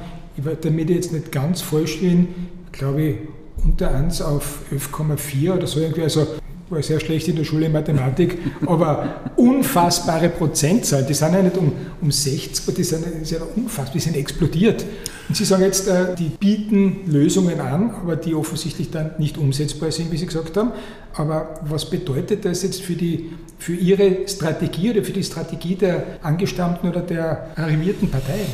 damit 0.61 0.89
ich 0.89 0.95
jetzt 0.95 1.11
nicht 1.11 1.33
ganz 1.33 1.59
falsch 1.59 1.99
bin, 1.99 2.29
glaube 2.71 3.01
ich, 3.01 3.17
unter 3.61 3.93
1 3.93 4.21
auf 4.21 4.59
11,4 4.71 5.53
oder 5.53 5.67
so 5.67 5.81
irgendwie. 5.81 6.03
Also 6.03 6.27
war 6.73 6.83
sehr 6.83 6.99
schlecht 6.99 7.27
in 7.27 7.35
der 7.35 7.43
Schule 7.43 7.67
in 7.67 7.71
Mathematik, 7.71 8.37
aber 8.65 9.21
unfassbare 9.35 10.29
Prozentzahl, 10.29 11.03
die 11.03 11.13
sind 11.13 11.33
ja 11.33 11.41
nicht 11.41 11.57
um, 11.57 11.71
um 12.01 12.11
60, 12.11 12.73
die 12.75 12.83
sind, 12.83 13.05
die 13.21 13.25
sind 13.25 13.39
ja 13.39 13.47
unfassbar, 13.55 13.93
die 13.93 13.99
sind 13.99 14.15
explodiert. 14.15 14.85
Und 15.29 15.37
Sie 15.37 15.45
sagen 15.45 15.63
jetzt, 15.63 15.87
äh, 15.87 16.15
die 16.15 16.29
bieten 16.29 17.09
Lösungen 17.09 17.59
an, 17.59 17.91
aber 17.91 18.15
die 18.15 18.35
offensichtlich 18.35 18.91
dann 18.91 19.11
nicht 19.17 19.37
umsetzbar 19.37 19.91
sind, 19.91 20.11
wie 20.11 20.17
Sie 20.17 20.25
gesagt 20.25 20.57
haben. 20.57 20.71
Aber 21.13 21.61
was 21.63 21.89
bedeutet 21.89 22.43
das 22.43 22.63
jetzt 22.63 22.81
für, 22.81 22.93
die, 22.93 23.31
für 23.57 23.73
Ihre 23.73 24.27
Strategie 24.27 24.91
oder 24.91 25.03
für 25.03 25.13
die 25.13 25.23
Strategie 25.23 25.75
der 25.75 26.03
angestammten 26.21 26.89
oder 26.89 27.01
der 27.01 27.51
arrivierten 27.55 28.09
Parteien? 28.09 28.47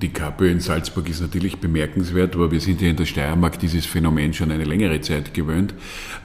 Die 0.00 0.08
KPÖ 0.08 0.50
in 0.50 0.60
Salzburg 0.60 1.08
ist 1.08 1.20
natürlich 1.20 1.58
bemerkenswert, 1.58 2.34
aber 2.34 2.50
wir 2.50 2.60
sind 2.60 2.80
ja 2.80 2.88
in 2.88 2.96
der 2.96 3.04
Steiermark 3.04 3.60
dieses 3.60 3.86
Phänomen 3.86 4.32
schon 4.32 4.50
eine 4.50 4.64
längere 4.64 5.00
Zeit 5.00 5.34
gewöhnt. 5.34 5.72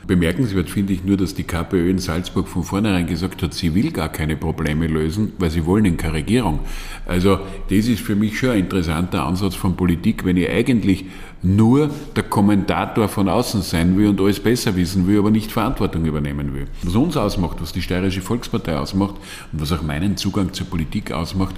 Bemerkenswert 0.07 0.69
finde 0.69 0.93
ich 0.93 1.03
nur, 1.03 1.17
dass 1.17 1.35
die 1.35 1.43
KPÖ 1.43 1.89
in 1.89 1.99
Salzburg 1.99 2.47
von 2.47 2.63
vornherein 2.63 3.05
gesagt 3.05 3.43
hat, 3.43 3.53
sie 3.53 3.75
will 3.75 3.91
gar 3.91 4.09
keine 4.09 4.37
Probleme 4.37 4.87
lösen, 4.87 5.33
weil 5.37 5.51
sie 5.51 5.65
wollen 5.65 5.85
in 5.85 5.97
keine 5.97 6.15
Regierung. 6.15 6.61
Also 7.05 7.39
das 7.69 7.87
ist 7.87 8.01
für 8.01 8.15
mich 8.15 8.39
schon 8.39 8.51
ein 8.51 8.59
interessanter 8.59 9.25
Ansatz 9.25 9.53
von 9.53 9.77
Politik, 9.77 10.25
wenn 10.25 10.37
ich 10.37 10.49
eigentlich 10.49 11.05
nur 11.41 11.89
der 12.15 12.23
Kommentator 12.23 13.07
von 13.07 13.29
außen 13.29 13.61
sein 13.61 13.97
will 13.97 14.09
und 14.09 14.19
alles 14.19 14.39
besser 14.39 14.75
wissen 14.75 15.07
will, 15.07 15.19
aber 15.19 15.31
nicht 15.31 15.51
Verantwortung 15.51 16.05
übernehmen 16.05 16.53
will. 16.53 16.67
Was 16.83 16.95
uns 16.95 17.15
ausmacht, 17.15 17.61
was 17.61 17.71
die 17.71 17.81
Steirische 17.81 18.21
Volkspartei 18.21 18.77
ausmacht 18.77 19.15
und 19.51 19.61
was 19.61 19.71
auch 19.71 19.81
meinen 19.81 20.17
Zugang 20.17 20.53
zur 20.53 20.67
Politik 20.67 21.11
ausmacht, 21.11 21.55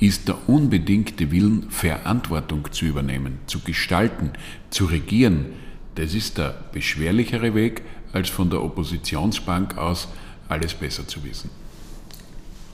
ist 0.00 0.28
der 0.28 0.36
unbedingte 0.48 1.30
Willen, 1.30 1.70
Verantwortung 1.70 2.68
zu 2.72 2.84
übernehmen, 2.84 3.38
zu 3.46 3.60
gestalten, 3.60 4.30
zu 4.70 4.84
regieren. 4.84 5.46
Das 5.94 6.14
ist 6.14 6.38
der 6.38 6.54
beschwerlichere 6.72 7.54
Weg, 7.54 7.82
als 8.12 8.28
von 8.28 8.50
der 8.50 8.62
Oppositionsbank 8.62 9.78
aus 9.78 10.08
alles 10.48 10.74
besser 10.74 11.06
zu 11.06 11.24
wissen. 11.24 11.50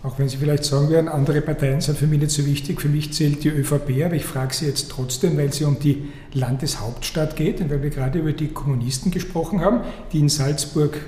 Auch 0.03 0.19
wenn 0.19 0.29
Sie 0.29 0.37
vielleicht 0.37 0.65
sagen 0.65 0.91
werden, 0.91 1.09
andere 1.09 1.41
Parteien 1.41 1.81
sind 1.81 1.99
für 1.99 2.07
mich 2.07 2.21
nicht 2.21 2.31
so 2.31 2.47
wichtig. 2.47 2.81
Für 2.81 2.89
mich 2.89 3.13
zählt 3.13 3.43
die 3.43 3.49
ÖVP, 3.49 4.05
aber 4.05 4.15
ich 4.15 4.25
frage 4.25 4.55
Sie 4.55 4.67
jetzt 4.67 4.91
trotzdem, 4.91 5.37
weil 5.37 5.51
ja 5.53 5.67
um 5.67 5.79
die 5.81 6.05
Landeshauptstadt 6.33 7.37
geht 7.37 7.61
und 7.61 7.71
weil 7.71 7.83
wir 7.83 7.91
gerade 7.91 8.19
über 8.19 8.33
die 8.33 8.49
Kommunisten 8.49 9.11
gesprochen 9.11 9.61
haben, 9.61 9.81
die 10.13 10.21
in 10.21 10.29
Salzburg 10.29 10.99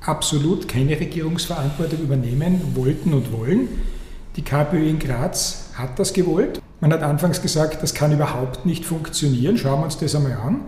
absolut 0.00 0.68
keine 0.68 0.98
Regierungsverantwortung 0.98 2.00
übernehmen 2.00 2.60
wollten 2.74 3.12
und 3.12 3.32
wollen. 3.32 3.68
Die 4.36 4.42
KPÖ 4.42 4.88
in 4.88 4.98
Graz 4.98 5.70
hat 5.74 5.98
das 5.98 6.12
gewollt. 6.12 6.62
Man 6.80 6.92
hat 6.92 7.02
anfangs 7.02 7.42
gesagt, 7.42 7.82
das 7.82 7.94
kann 7.94 8.12
überhaupt 8.12 8.64
nicht 8.64 8.84
funktionieren. 8.84 9.58
Schauen 9.58 9.80
wir 9.80 9.84
uns 9.84 9.98
das 9.98 10.14
einmal 10.14 10.34
an. 10.34 10.60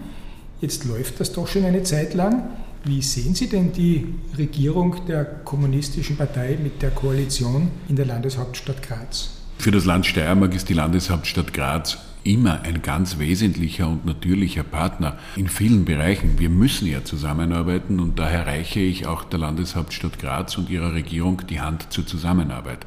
Jetzt 0.61 0.85
läuft 0.85 1.21
das 1.21 1.33
doch 1.33 1.47
schon 1.47 1.65
eine 1.65 1.85
Zeit 1.85 2.15
lang. 2.15 2.51
Wie 2.85 3.03
sehen 3.03 3.35
Sie 3.35 3.49
denn 3.49 3.73
die 3.73 4.15
Regierung 4.37 4.97
der 5.07 5.25
Kommunistischen 5.25 6.17
Partei 6.17 6.59
mit 6.61 6.83
der 6.83 6.91
Koalition 6.91 7.71
in 7.89 7.97
der 7.97 8.07
Landeshauptstadt 8.07 8.83
Graz? 8.83 9.31
Für 9.59 9.71
das 9.71 9.85
Land 9.85 10.07
Steiermark 10.07 10.55
ist 10.55 10.69
die 10.69 10.75
Landeshauptstadt 10.75 11.53
Graz 11.53 11.99
immer 12.25 12.63
ein 12.63 12.83
ganz 12.83 13.19
wesentlicher 13.19 13.89
und 13.89 14.05
natürlicher 14.05 14.63
Partner 14.63 15.19
in 15.37 15.49
vielen 15.49 15.85
Bereichen. 15.85 16.39
Wir 16.39 16.51
müssen 16.51 16.87
ja 16.87 17.05
zusammenarbeiten 17.05 18.01
und 18.01 18.19
daher 18.19 18.47
reiche 18.47 18.81
ich 18.81 19.07
auch 19.07 19.25
der 19.25 19.39
Landeshauptstadt 19.39 20.19
Graz 20.19 20.59
und 20.59 20.71
ihrer 20.71 20.93
Regierung 20.93 21.43
die 21.49 21.61
Hand 21.61 21.93
zur 21.93 22.07
Zusammenarbeit. 22.07 22.87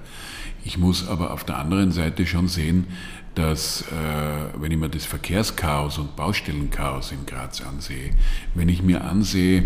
Ich 0.65 0.77
muss 0.77 1.07
aber 1.07 1.31
auf 1.31 1.43
der 1.43 1.57
anderen 1.57 1.91
Seite 1.91 2.25
schon 2.25 2.47
sehen, 2.47 2.85
dass, 3.35 3.81
äh, 3.81 4.59
wenn 4.59 4.71
ich 4.71 4.77
mir 4.77 4.89
das 4.89 5.05
Verkehrschaos 5.05 5.97
und 5.97 6.15
Baustellenchaos 6.15 7.11
in 7.11 7.25
Graz 7.25 7.61
ansehe, 7.61 8.11
wenn 8.53 8.69
ich 8.69 8.83
mir 8.83 9.03
ansehe, 9.03 9.65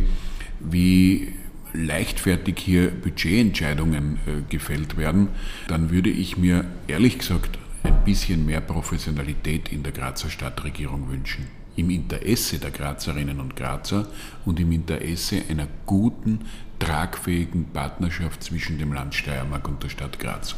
wie 0.59 1.33
leichtfertig 1.73 2.57
hier 2.57 2.89
Budgetentscheidungen 2.89 4.19
äh, 4.25 4.41
gefällt 4.49 4.97
werden, 4.97 5.27
dann 5.67 5.91
würde 5.91 6.09
ich 6.09 6.37
mir 6.37 6.65
ehrlich 6.87 7.19
gesagt 7.19 7.59
ein 7.87 8.03
bisschen 8.03 8.45
mehr 8.45 8.59
Professionalität 8.59 9.71
in 9.71 9.81
der 9.81 9.93
Grazer 9.93 10.29
Stadtregierung 10.29 11.09
wünschen. 11.09 11.47
Im 11.77 11.89
Interesse 11.89 12.59
der 12.59 12.71
Grazerinnen 12.71 13.39
und 13.39 13.55
Grazer 13.55 14.07
und 14.45 14.59
im 14.59 14.73
Interesse 14.73 15.37
einer 15.49 15.67
guten, 15.85 16.41
tragfähigen 16.79 17.67
Partnerschaft 17.71 18.43
zwischen 18.43 18.77
dem 18.77 18.91
Land 18.91 19.15
Steiermark 19.15 19.65
und 19.69 19.81
der 19.83 19.87
Stadt 19.87 20.19
Graz. 20.19 20.55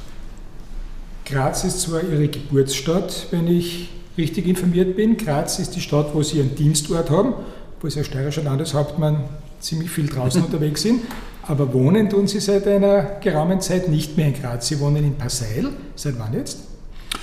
Graz 1.25 1.63
ist 1.65 1.81
zwar 1.81 2.01
Ihre 2.01 2.29
Geburtsstadt, 2.29 3.27
wenn 3.29 3.45
ich 3.45 3.89
richtig 4.17 4.47
informiert 4.47 4.95
bin. 4.95 5.15
Graz 5.15 5.59
ist 5.59 5.75
die 5.75 5.81
Stadt, 5.81 6.15
wo 6.15 6.23
Sie 6.23 6.37
Ihren 6.37 6.55
Dienstort 6.55 7.11
haben, 7.11 7.33
wo 7.79 7.89
Sie 7.89 7.99
als 7.99 8.07
steirischer 8.07 8.41
Landeshauptmann 8.41 9.25
ziemlich 9.59 9.91
viel 9.91 10.07
draußen 10.07 10.43
unterwegs 10.45 10.81
sind. 10.81 11.01
Aber 11.43 11.71
wohnen 11.73 12.09
tun 12.09 12.25
Sie 12.25 12.39
seit 12.39 12.65
einer 12.65 13.19
geraumen 13.21 13.61
Zeit 13.61 13.87
nicht 13.87 14.17
mehr 14.17 14.29
in 14.29 14.33
Graz. 14.33 14.67
Sie 14.67 14.79
wohnen 14.79 15.03
in 15.03 15.15
Passeil. 15.15 15.69
Seit 15.95 16.17
wann 16.17 16.33
jetzt? 16.33 16.68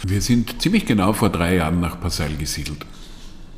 Wir 0.08 0.20
sind 0.20 0.62
ziemlich 0.62 0.86
genau 0.86 1.12
vor 1.12 1.30
drei 1.30 1.56
Jahren 1.56 1.80
nach 1.80 2.00
Passeil 2.00 2.36
gesiedelt. 2.36 2.86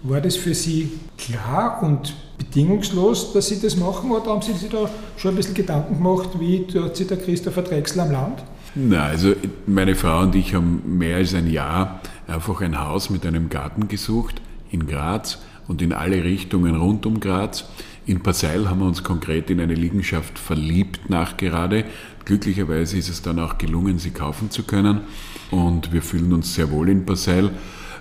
War 0.03 0.23
das 0.23 0.37
für 0.37 0.55
Sie 0.55 0.93
klar 1.19 1.83
und 1.83 2.15
bedingungslos, 2.39 3.35
dass 3.35 3.49
Sie 3.49 3.61
das 3.61 3.77
machen, 3.77 4.11
oder 4.11 4.31
haben 4.31 4.41
Sie 4.41 4.55
sich 4.55 4.71
da 4.71 4.89
schon 5.19 5.33
ein 5.33 5.37
bisschen 5.37 5.53
Gedanken 5.53 5.97
gemacht, 5.97 6.31
wie 6.39 6.67
tut 6.67 6.97
sich 6.97 7.07
der 7.07 7.19
Christopher 7.19 7.61
Drechsel 7.61 8.01
am 8.01 8.13
Land? 8.13 8.43
Na, 8.75 9.05
also 9.05 9.35
meine 9.67 9.95
Frau 9.95 10.21
und 10.21 10.35
ich 10.37 10.55
haben 10.55 10.97
mehr 10.97 11.17
als 11.17 11.35
ein 11.35 11.51
Jahr 11.51 12.01
einfach 12.27 12.63
ein 12.63 12.81
Haus 12.81 13.11
mit 13.11 13.27
einem 13.27 13.51
Garten 13.51 13.87
gesucht 13.89 14.41
in 14.71 14.87
Graz 14.87 15.41
und 15.67 15.83
in 15.83 15.93
alle 15.93 16.25
Richtungen 16.25 16.77
rund 16.77 17.05
um 17.05 17.21
Graz. 17.21 17.67
In 18.07 18.23
Passeil 18.23 18.71
haben 18.71 18.81
wir 18.81 18.87
uns 18.87 19.05
konkret 19.05 19.51
in 19.51 19.61
eine 19.61 19.75
Liegenschaft 19.75 20.39
verliebt 20.39 21.11
nachgerade. 21.11 21.85
Glücklicherweise 22.25 22.97
ist 22.97 23.11
es 23.11 23.21
dann 23.21 23.39
auch 23.39 23.59
gelungen, 23.59 23.99
sie 23.99 24.13
kaufen 24.13 24.51
zu 24.51 24.63
können 24.63 25.03
und 25.51 25.93
wir 25.93 26.03
fühlen 26.03 26.33
uns 26.33 26.55
sehr 26.55 26.71
wohl 26.71 26.89
in 26.89 27.05
Passeil. 27.07 27.47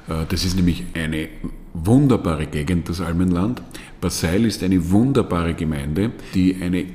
Äh, 0.07 0.25
das 0.29 0.45
ist 0.45 0.55
nämlich 0.55 0.83
eine 0.93 1.29
wunderbare 1.73 2.47
Gegend, 2.47 2.89
das 2.89 3.01
Almenland. 3.01 3.61
Passeil 4.01 4.45
ist 4.45 4.63
eine 4.63 4.91
wunderbare 4.91 5.53
Gemeinde, 5.53 6.11
die 6.33 6.57
eine 6.61 6.85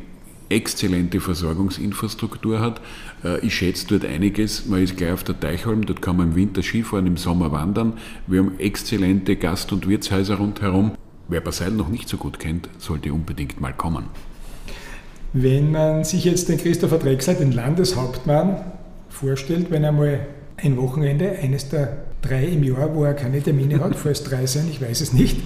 exzellente 0.48 1.20
Versorgungsinfrastruktur 1.20 2.60
hat. 2.60 2.80
Äh, 3.24 3.44
ich 3.46 3.54
schätze 3.54 3.86
dort 3.88 4.04
einiges. 4.04 4.66
Man 4.66 4.82
ist 4.82 4.96
gleich 4.96 5.12
auf 5.12 5.24
der 5.24 5.38
Teichholm, 5.38 5.86
dort 5.86 6.02
kann 6.02 6.16
man 6.16 6.28
im 6.28 6.34
Winter 6.36 6.62
Skifahren, 6.62 7.06
im 7.06 7.16
Sommer 7.16 7.52
wandern. 7.52 7.94
Wir 8.26 8.40
haben 8.40 8.58
exzellente 8.58 9.36
Gast- 9.36 9.72
und 9.72 9.88
Wirtshäuser 9.88 10.36
rundherum. 10.36 10.92
Wer 11.28 11.40
Basel 11.40 11.70
noch 11.70 11.88
nicht 11.88 12.08
so 12.08 12.16
gut 12.18 12.38
kennt, 12.38 12.68
sollte 12.78 13.12
unbedingt 13.12 13.60
mal 13.60 13.72
kommen. 13.72 14.04
Wenn 15.32 15.72
man 15.72 16.04
sich 16.04 16.24
jetzt 16.24 16.50
den 16.50 16.58
Christopher 16.58 16.98
Drexler, 16.98 17.34
den 17.34 17.52
Landeshauptmann, 17.52 18.56
vorstellt, 19.08 19.70
wenn 19.70 19.84
er 19.84 19.92
mal 19.92 20.26
ein 20.62 20.76
Wochenende, 20.76 21.36
eines 21.42 21.68
der 21.68 21.96
drei 22.22 22.44
im 22.44 22.62
Jahr, 22.62 22.94
wo 22.94 23.04
er 23.04 23.14
keine 23.14 23.42
Termine 23.42 23.80
hat, 23.80 23.96
falls 23.96 24.22
drei 24.22 24.46
sein, 24.46 24.68
ich 24.70 24.80
weiß 24.80 25.00
es 25.00 25.12
nicht, 25.12 25.40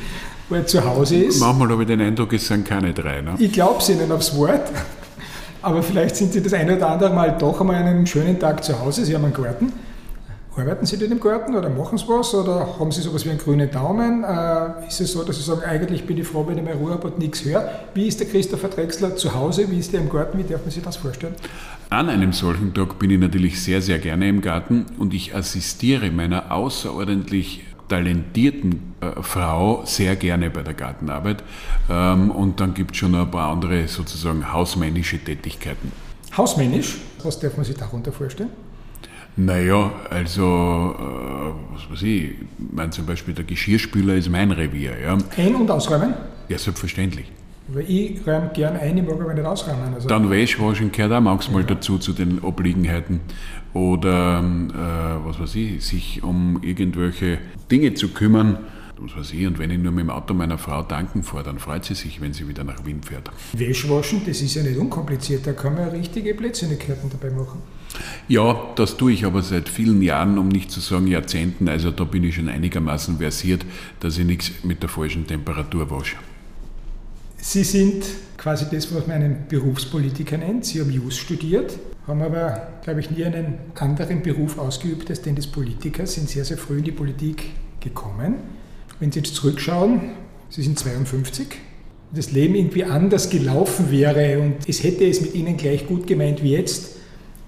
wo 0.48 0.57
er 0.57 0.66
zu 0.66 0.85
Hause 0.85 1.16
ist. 1.16 1.40
Manchmal 1.40 1.70
habe 1.70 1.83
ich 1.83 1.88
den 1.88 2.00
Eindruck, 2.00 2.33
es 2.33 2.46
sind 2.46 2.66
keine 2.66 2.92
drei. 2.92 3.22
Ne? 3.22 3.35
Ich 3.38 3.52
glaube 3.52 3.81
es 3.81 3.88
Ihnen 3.88 4.11
aufs 4.12 4.37
Wort, 4.37 4.70
aber 5.62 5.83
vielleicht 5.83 6.16
sind 6.16 6.33
Sie 6.33 6.42
das 6.42 6.52
eine 6.52 6.76
oder 6.76 6.90
andere 6.90 7.11
Mal 7.11 7.37
doch 7.38 7.61
einmal 7.61 7.76
einen 7.76 8.07
schönen 8.07 8.38
Tag 8.38 8.62
zu 8.62 8.79
Hause. 8.79 9.05
Sie 9.05 9.14
haben 9.14 9.24
einen 9.24 9.35
Garten. 9.35 9.72
Arbeiten 10.59 10.87
Sie 10.87 10.97
dort 10.97 11.11
im 11.11 11.21
Garten 11.21 11.55
oder 11.55 11.69
machen 11.69 11.99
Sie 11.99 12.09
was 12.09 12.35
oder 12.35 12.79
haben 12.81 12.90
Sie 12.90 13.03
sowas 13.03 13.27
wie 13.27 13.31
einen 13.31 13.38
grünen 13.38 13.71
Daumen? 13.71 14.25
Äh, 14.25 14.88
ist 14.88 15.03
es 15.03 15.12
so, 15.12 15.23
dass 15.23 15.37
Sie 15.37 15.42
sagen, 15.42 15.61
eigentlich 15.61 16.07
bin 16.07 16.16
ich 16.16 16.27
froh, 16.27 16.47
wenn 16.49 16.57
ich 16.57 16.64
meine 16.64 16.77
Ruhe 16.77 16.92
habe 16.92 17.09
und 17.09 17.19
nichts 17.19 17.45
höre? 17.45 17.69
Wie 17.92 18.07
ist 18.07 18.21
der 18.21 18.27
Christopher 18.27 18.69
Drexler 18.69 19.16
zu 19.16 19.35
Hause? 19.35 19.71
Wie 19.71 19.79
ist 19.79 19.92
der 19.92 20.01
im 20.01 20.09
Garten? 20.09 20.38
Wie 20.38 20.45
darf 20.45 20.62
man 20.62 20.71
sich 20.71 20.83
das 20.83 20.97
vorstellen? 20.97 21.35
An 21.90 22.09
einem 22.09 22.33
solchen 22.33 22.73
Tag 22.73 22.99
bin 22.99 23.11
ich 23.11 23.21
natürlich 23.21 23.62
sehr, 23.62 23.83
sehr 23.83 23.99
gerne 23.99 24.31
im 24.31 24.40
Garten 24.40 24.87
und 24.99 25.12
ich 25.12 25.35
assistiere 25.35 26.11
meiner 26.11 26.51
außerordentlich 26.51 27.62
talentierten 27.88 28.95
äh, 29.03 29.23
Frau 29.23 29.83
sehr 29.85 30.16
gerne 30.16 30.49
bei 30.49 30.62
der 30.62 30.75
Gartenarbeit. 30.75 31.45
Ähm, 31.90 32.31
und 32.31 32.61
dann 32.61 32.73
gibt 32.73 32.92
es 32.92 32.97
schon 32.97 33.14
ein 33.14 33.31
paar 33.31 33.53
andere 33.53 33.88
sozusagen 33.88 34.51
hausmännische 34.51 35.19
Tätigkeiten. 35.19 35.92
Hausmännisch? 36.35 36.97
Was 37.23 37.38
darf 37.38 37.59
man 37.59 37.66
sich 37.66 37.77
darunter 37.77 38.11
vorstellen? 38.11 38.51
Naja, 39.37 39.92
also, 40.09 40.42
äh, 40.99 41.75
was 41.75 41.90
weiß 41.90 42.03
ich, 42.03 42.22
ich 42.25 42.37
meine 42.72 42.90
zum 42.90 43.05
Beispiel 43.05 43.35
der 43.35 43.44
Geschirrspüler 43.44 44.14
ist 44.14 44.31
mein 44.31 44.51
Revier. 44.51 44.92
Ja. 44.99 45.18
Ein- 45.37 45.55
und 45.55 45.70
ausräumen? 45.70 46.14
Ja, 46.49 46.57
selbstverständlich. 46.57 47.31
Weil 47.68 47.85
ich 47.90 48.27
räume 48.27 48.51
gern 48.55 48.77
ein, 48.77 48.96
ich 48.96 49.05
mag 49.05 49.20
aber 49.20 49.35
nicht 49.35 49.44
ausräumen. 49.44 49.92
Also 49.94 50.09
Dann 50.09 50.31
Wäschwaschen 50.31 50.90
gehört 50.90 51.12
auch 51.12 51.20
manchmal 51.20 51.62
ja. 51.62 51.68
dazu, 51.68 51.99
zu 51.99 52.12
den 52.12 52.38
Obliegenheiten. 52.38 53.20
Oder, 53.75 54.38
äh, 54.38 55.27
was 55.27 55.38
weiß 55.38 55.55
ich, 55.57 55.85
sich 55.85 56.22
um 56.22 56.62
irgendwelche 56.62 57.38
Dinge 57.70 57.92
zu 57.92 58.09
kümmern, 58.09 58.59
was 58.99 59.16
weiß 59.16 59.33
ich, 59.35 59.46
und 59.46 59.59
wenn 59.59 59.70
ich 59.70 59.79
nur 59.79 59.92
mit 59.92 60.05
dem 60.05 60.11
Auto 60.11 60.33
meiner 60.33 60.57
Frau 60.57 60.83
tanken 60.83 61.22
fahre, 61.22 61.44
dann 61.44 61.59
freut 61.59 61.85
sie 61.85 61.94
sich, 61.94 62.20
wenn 62.22 62.33
sie 62.33 62.49
wieder 62.49 62.64
nach 62.64 62.87
Wien 62.87 63.03
fährt. 63.03 63.31
Wäschwaschen, 63.53 64.22
das 64.25 64.40
ist 64.40 64.55
ja 64.55 64.62
nicht 64.62 64.79
unkompliziert, 64.79 65.46
da 65.46 65.53
kann 65.53 65.75
man 65.75 65.88
ja 65.88 65.88
richtige 65.88 66.33
Blödsinnigkeiten 66.33 67.11
dabei 67.11 67.35
machen. 67.35 67.61
Ja, 68.28 68.72
das 68.76 68.96
tue 68.96 69.12
ich 69.12 69.24
aber 69.24 69.42
seit 69.42 69.68
vielen 69.68 70.02
Jahren, 70.02 70.38
um 70.38 70.48
nicht 70.48 70.70
zu 70.70 70.80
sagen 70.80 71.06
Jahrzehnten. 71.06 71.68
Also 71.68 71.90
da 71.90 72.04
bin 72.04 72.24
ich 72.24 72.37
schon 72.37 72.48
einigermaßen 72.48 73.18
versiert, 73.18 73.64
dass 74.00 74.18
ich 74.18 74.24
nichts 74.24 74.50
mit 74.62 74.82
der 74.82 74.88
falschen 74.88 75.26
Temperatur 75.26 75.90
wasche. 75.90 76.16
Sie 77.37 77.62
sind 77.62 78.04
quasi 78.37 78.66
das, 78.70 78.92
was 78.94 79.06
man 79.06 79.22
einen 79.22 79.37
Berufspolitiker 79.48 80.37
nennt. 80.38 80.64
Sie 80.64 80.80
haben 80.80 80.90
Jus 80.90 81.16
studiert, 81.16 81.78
haben 82.06 82.22
aber, 82.22 82.68
glaube 82.82 83.00
ich, 83.00 83.11
nie 83.11 83.24
einen 83.24 83.54
anderen 83.78 84.22
Beruf 84.22 84.59
ausgeübt 84.59 85.09
als 85.11 85.22
den 85.22 85.37
des 85.37 85.46
Politikers, 85.46 86.14
sind 86.14 86.28
sehr, 86.28 86.44
sehr 86.44 86.59
früh 86.59 86.78
in 86.78 86.85
die 86.85 86.92
Politik 86.92 87.44
gekommen. 87.80 88.35
Wenn 88.98 89.12
Sie 89.12 89.20
jetzt 89.20 89.35
zurückschauen, 89.35 90.00
Sie 90.50 90.62
sind 90.62 90.78
52, 90.78 91.46
das 92.12 92.32
Leben 92.32 92.54
irgendwie 92.54 92.85
anders 92.85 93.30
gelaufen 93.30 93.90
wäre 93.90 94.40
und 94.40 94.68
es 94.68 94.82
hätte 94.82 95.04
es 95.06 95.20
mit 95.20 95.35
Ihnen 95.35 95.56
gleich 95.56 95.87
gut 95.87 96.06
gemeint 96.06 96.42
wie 96.42 96.52
jetzt, 96.52 96.95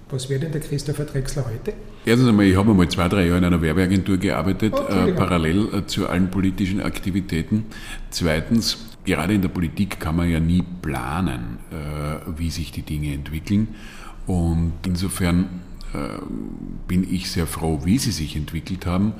was 0.09 0.29
wäre 0.29 0.39
denn 0.39 0.51
der 0.51 0.61
Christopher 0.61 1.05
Drexler 1.05 1.45
heute? 1.45 1.73
Erstens 2.05 2.29
einmal, 2.29 2.45
ich 2.45 2.55
habe 2.55 2.71
einmal 2.71 2.89
zwei, 2.89 3.07
drei 3.07 3.25
Jahre 3.25 3.39
in 3.39 3.45
einer 3.45 3.61
Werbeagentur 3.61 4.17
gearbeitet, 4.17 4.73
oh, 4.75 4.91
äh, 4.91 5.11
parallel 5.13 5.73
äh, 5.73 5.85
zu 5.85 6.07
allen 6.07 6.31
politischen 6.31 6.81
Aktivitäten. 6.81 7.65
Zweitens, 8.09 8.77
gerade 9.05 9.33
in 9.33 9.41
der 9.41 9.49
Politik 9.49 9.99
kann 9.99 10.15
man 10.15 10.29
ja 10.29 10.39
nie 10.39 10.63
planen, 10.81 11.59
äh, 11.71 12.37
wie 12.37 12.49
sich 12.49 12.71
die 12.71 12.81
Dinge 12.81 13.13
entwickeln. 13.13 13.69
Und 14.25 14.73
insofern 14.85 15.61
äh, 15.93 15.97
bin 16.87 17.11
ich 17.11 17.31
sehr 17.31 17.47
froh, 17.47 17.81
wie 17.83 17.97
sie 17.97 18.11
sich 18.11 18.35
entwickelt 18.35 18.85
haben. 18.85 19.13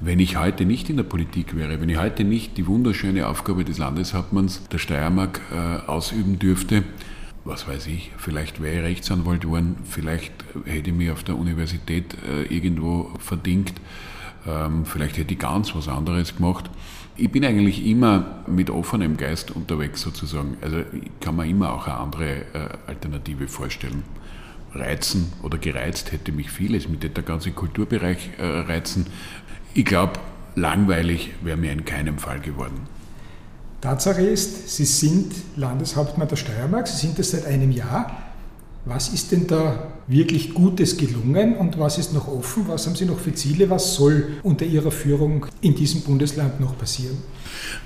Wenn 0.00 0.18
ich 0.18 0.36
heute 0.36 0.64
nicht 0.64 0.90
in 0.90 0.96
der 0.96 1.04
Politik 1.04 1.56
wäre, 1.56 1.80
wenn 1.80 1.88
ich 1.88 1.98
heute 1.98 2.24
nicht 2.24 2.56
die 2.56 2.66
wunderschöne 2.66 3.28
Aufgabe 3.28 3.64
des 3.64 3.78
Landeshauptmanns 3.78 4.68
der 4.68 4.78
Steiermark 4.78 5.40
äh, 5.52 5.88
ausüben 5.88 6.38
dürfte, 6.38 6.82
was 7.46 7.68
weiß 7.68 7.86
ich, 7.86 8.10
vielleicht 8.18 8.60
wäre 8.60 8.78
ich 8.78 8.82
Rechtsanwalt 8.82 9.42
geworden, 9.42 9.76
vielleicht 9.84 10.32
hätte 10.64 10.90
ich 10.90 10.96
mich 10.96 11.10
auf 11.10 11.22
der 11.22 11.36
Universität 11.36 12.16
äh, 12.28 12.42
irgendwo 12.42 13.10
verdingt, 13.18 13.74
ähm, 14.46 14.84
vielleicht 14.84 15.16
hätte 15.16 15.32
ich 15.32 15.38
ganz 15.38 15.74
was 15.74 15.88
anderes 15.88 16.36
gemacht. 16.36 16.68
Ich 17.16 17.30
bin 17.30 17.44
eigentlich 17.44 17.86
immer 17.86 18.42
mit 18.46 18.68
offenem 18.68 19.16
Geist 19.16 19.50
unterwegs 19.50 20.02
sozusagen. 20.02 20.58
Also 20.60 20.82
kann 21.20 21.36
mir 21.36 21.46
immer 21.46 21.72
auch 21.72 21.86
eine 21.86 21.96
andere 21.96 22.34
äh, 22.52 22.68
Alternative 22.88 23.48
vorstellen. 23.48 24.02
Reizen 24.74 25.32
oder 25.42 25.56
gereizt 25.56 26.12
hätte 26.12 26.32
mich 26.32 26.50
vieles, 26.50 26.88
mit 26.88 27.02
der 27.02 27.22
ganze 27.22 27.52
Kulturbereich 27.52 28.30
äh, 28.38 28.44
reizen. 28.44 29.06
Ich 29.72 29.86
glaube, 29.86 30.14
langweilig 30.56 31.30
wäre 31.42 31.56
mir 31.56 31.72
in 31.72 31.84
keinem 31.86 32.18
Fall 32.18 32.40
geworden. 32.40 32.95
Tatsache 33.80 34.22
ist, 34.22 34.68
Sie 34.70 34.84
sind 34.84 35.32
Landeshauptmann 35.56 36.28
der 36.28 36.36
Steiermark, 36.36 36.88
Sie 36.88 37.06
sind 37.06 37.18
das 37.18 37.30
seit 37.30 37.46
einem 37.46 37.70
Jahr. 37.70 38.22
Was 38.84 39.08
ist 39.08 39.32
denn 39.32 39.48
da 39.48 39.88
wirklich 40.06 40.54
Gutes 40.54 40.96
gelungen 40.96 41.56
und 41.56 41.76
was 41.76 41.98
ist 41.98 42.14
noch 42.14 42.28
offen? 42.28 42.68
Was 42.68 42.86
haben 42.86 42.94
Sie 42.94 43.04
noch 43.04 43.18
für 43.18 43.34
Ziele? 43.34 43.68
Was 43.68 43.96
soll 43.96 44.36
unter 44.44 44.64
Ihrer 44.64 44.92
Führung 44.92 45.46
in 45.60 45.74
diesem 45.74 46.02
Bundesland 46.02 46.60
noch 46.60 46.78
passieren? 46.78 47.16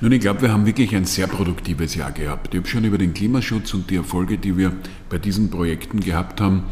Nun, 0.02 0.12
ich 0.12 0.20
glaube, 0.20 0.42
wir 0.42 0.52
haben 0.52 0.66
wirklich 0.66 0.94
ein 0.94 1.06
sehr 1.06 1.26
produktives 1.26 1.94
Jahr 1.94 2.12
gehabt. 2.12 2.52
Ich 2.52 2.58
habe 2.58 2.68
schon 2.68 2.84
über 2.84 2.98
den 2.98 3.14
Klimaschutz 3.14 3.72
und 3.72 3.90
die 3.90 3.96
Erfolge, 3.96 4.36
die 4.36 4.58
wir 4.58 4.72
bei 5.08 5.16
diesen 5.16 5.50
Projekten 5.50 6.00
gehabt 6.00 6.40
haben, 6.40 6.64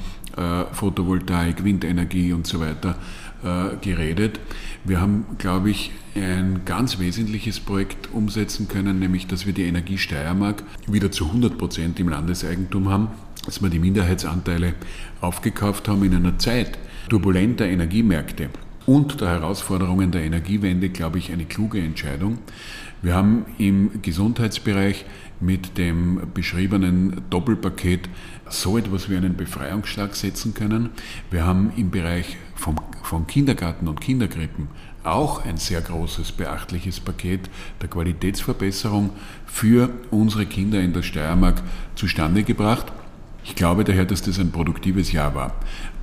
Photovoltaik, 0.73 1.65
Windenergie 1.65 2.33
und 2.33 2.47
so 2.47 2.61
weiter, 2.61 2.97
äh, 3.43 3.77
geredet. 3.81 4.41
Wir 4.85 5.01
haben, 5.01 5.25
glaube 5.39 5.71
ich, 5.71 5.93
ein 6.15 6.63
ganz 6.65 6.99
wesentliches 6.99 7.61
Projekt 7.61 8.13
umsetzen 8.13 8.69
können, 8.69 8.99
nämlich 8.99 9.27
dass 9.27 9.47
wir 9.47 9.53
die 9.53 9.65
Energie 9.65 9.99
Steiermark 9.99 10.63
wieder 10.87 11.11
zu 11.11 11.27
100 11.27 11.57
Prozent 11.59 12.01
im 12.01 12.09
Landeseigentum 12.09 12.89
haben, 12.89 13.09
dass 13.45 13.63
wir 13.63 13.71
die 13.71 13.79
Minderheitsanteile 13.79 14.75
aufgekauft 15.21 15.89
haben 15.89 16.05
in 16.05 16.15
einer 16.15 16.39
Zeit 16.39 16.79
turbulenter 17.09 17.67
Energiemärkte 17.67 18.51
und 18.87 19.21
der 19.21 19.29
Herausforderungen 19.29 20.11
der 20.11 20.23
Energiewende, 20.23 20.89
glaube 20.89 21.19
ich, 21.19 21.31
eine 21.31 21.45
kluge 21.45 21.79
Entscheidung. 21.79 22.39
Wir 23.03 23.15
haben 23.15 23.45
im 23.59 24.03
Gesundheitsbereich 24.03 25.05
mit 25.41 25.79
dem 25.79 26.21
beschriebenen 26.35 27.23
Doppelpaket 27.31 28.09
so 28.49 28.79
etwas 28.79 29.09
wie 29.09 29.17
einen 29.17 29.37
Befreiungsschlag 29.37 30.15
setzen 30.15 30.55
können. 30.55 30.91
Wir 31.31 31.47
haben 31.47 31.73
im 31.77 31.91
Bereich 31.91 32.37
vom, 32.55 32.77
von 33.03 33.27
Kindergarten 33.27 33.89
und 33.89 34.01
Kinderkrippen 34.01 34.69
auch 35.05 35.45
ein 35.45 35.57
sehr 35.57 35.81
großes, 35.81 36.33
beachtliches 36.33 37.01
Paket 37.01 37.49
der 37.81 37.89
Qualitätsverbesserung 37.89 39.11
für 39.47 39.91
unsere 40.11 40.47
Kinder 40.47 40.81
in 40.81 40.93
der 40.93 41.03
Steiermark 41.03 41.63
zustande 41.95 42.43
gebracht. 42.43 42.87
Ich 43.45 43.55
glaube 43.55 43.85
daher, 43.85 44.05
dass 44.05 44.23
das 44.23 44.39
ein 44.39 44.51
produktives 44.51 45.13
Jahr 45.13 45.35
war. 45.35 45.55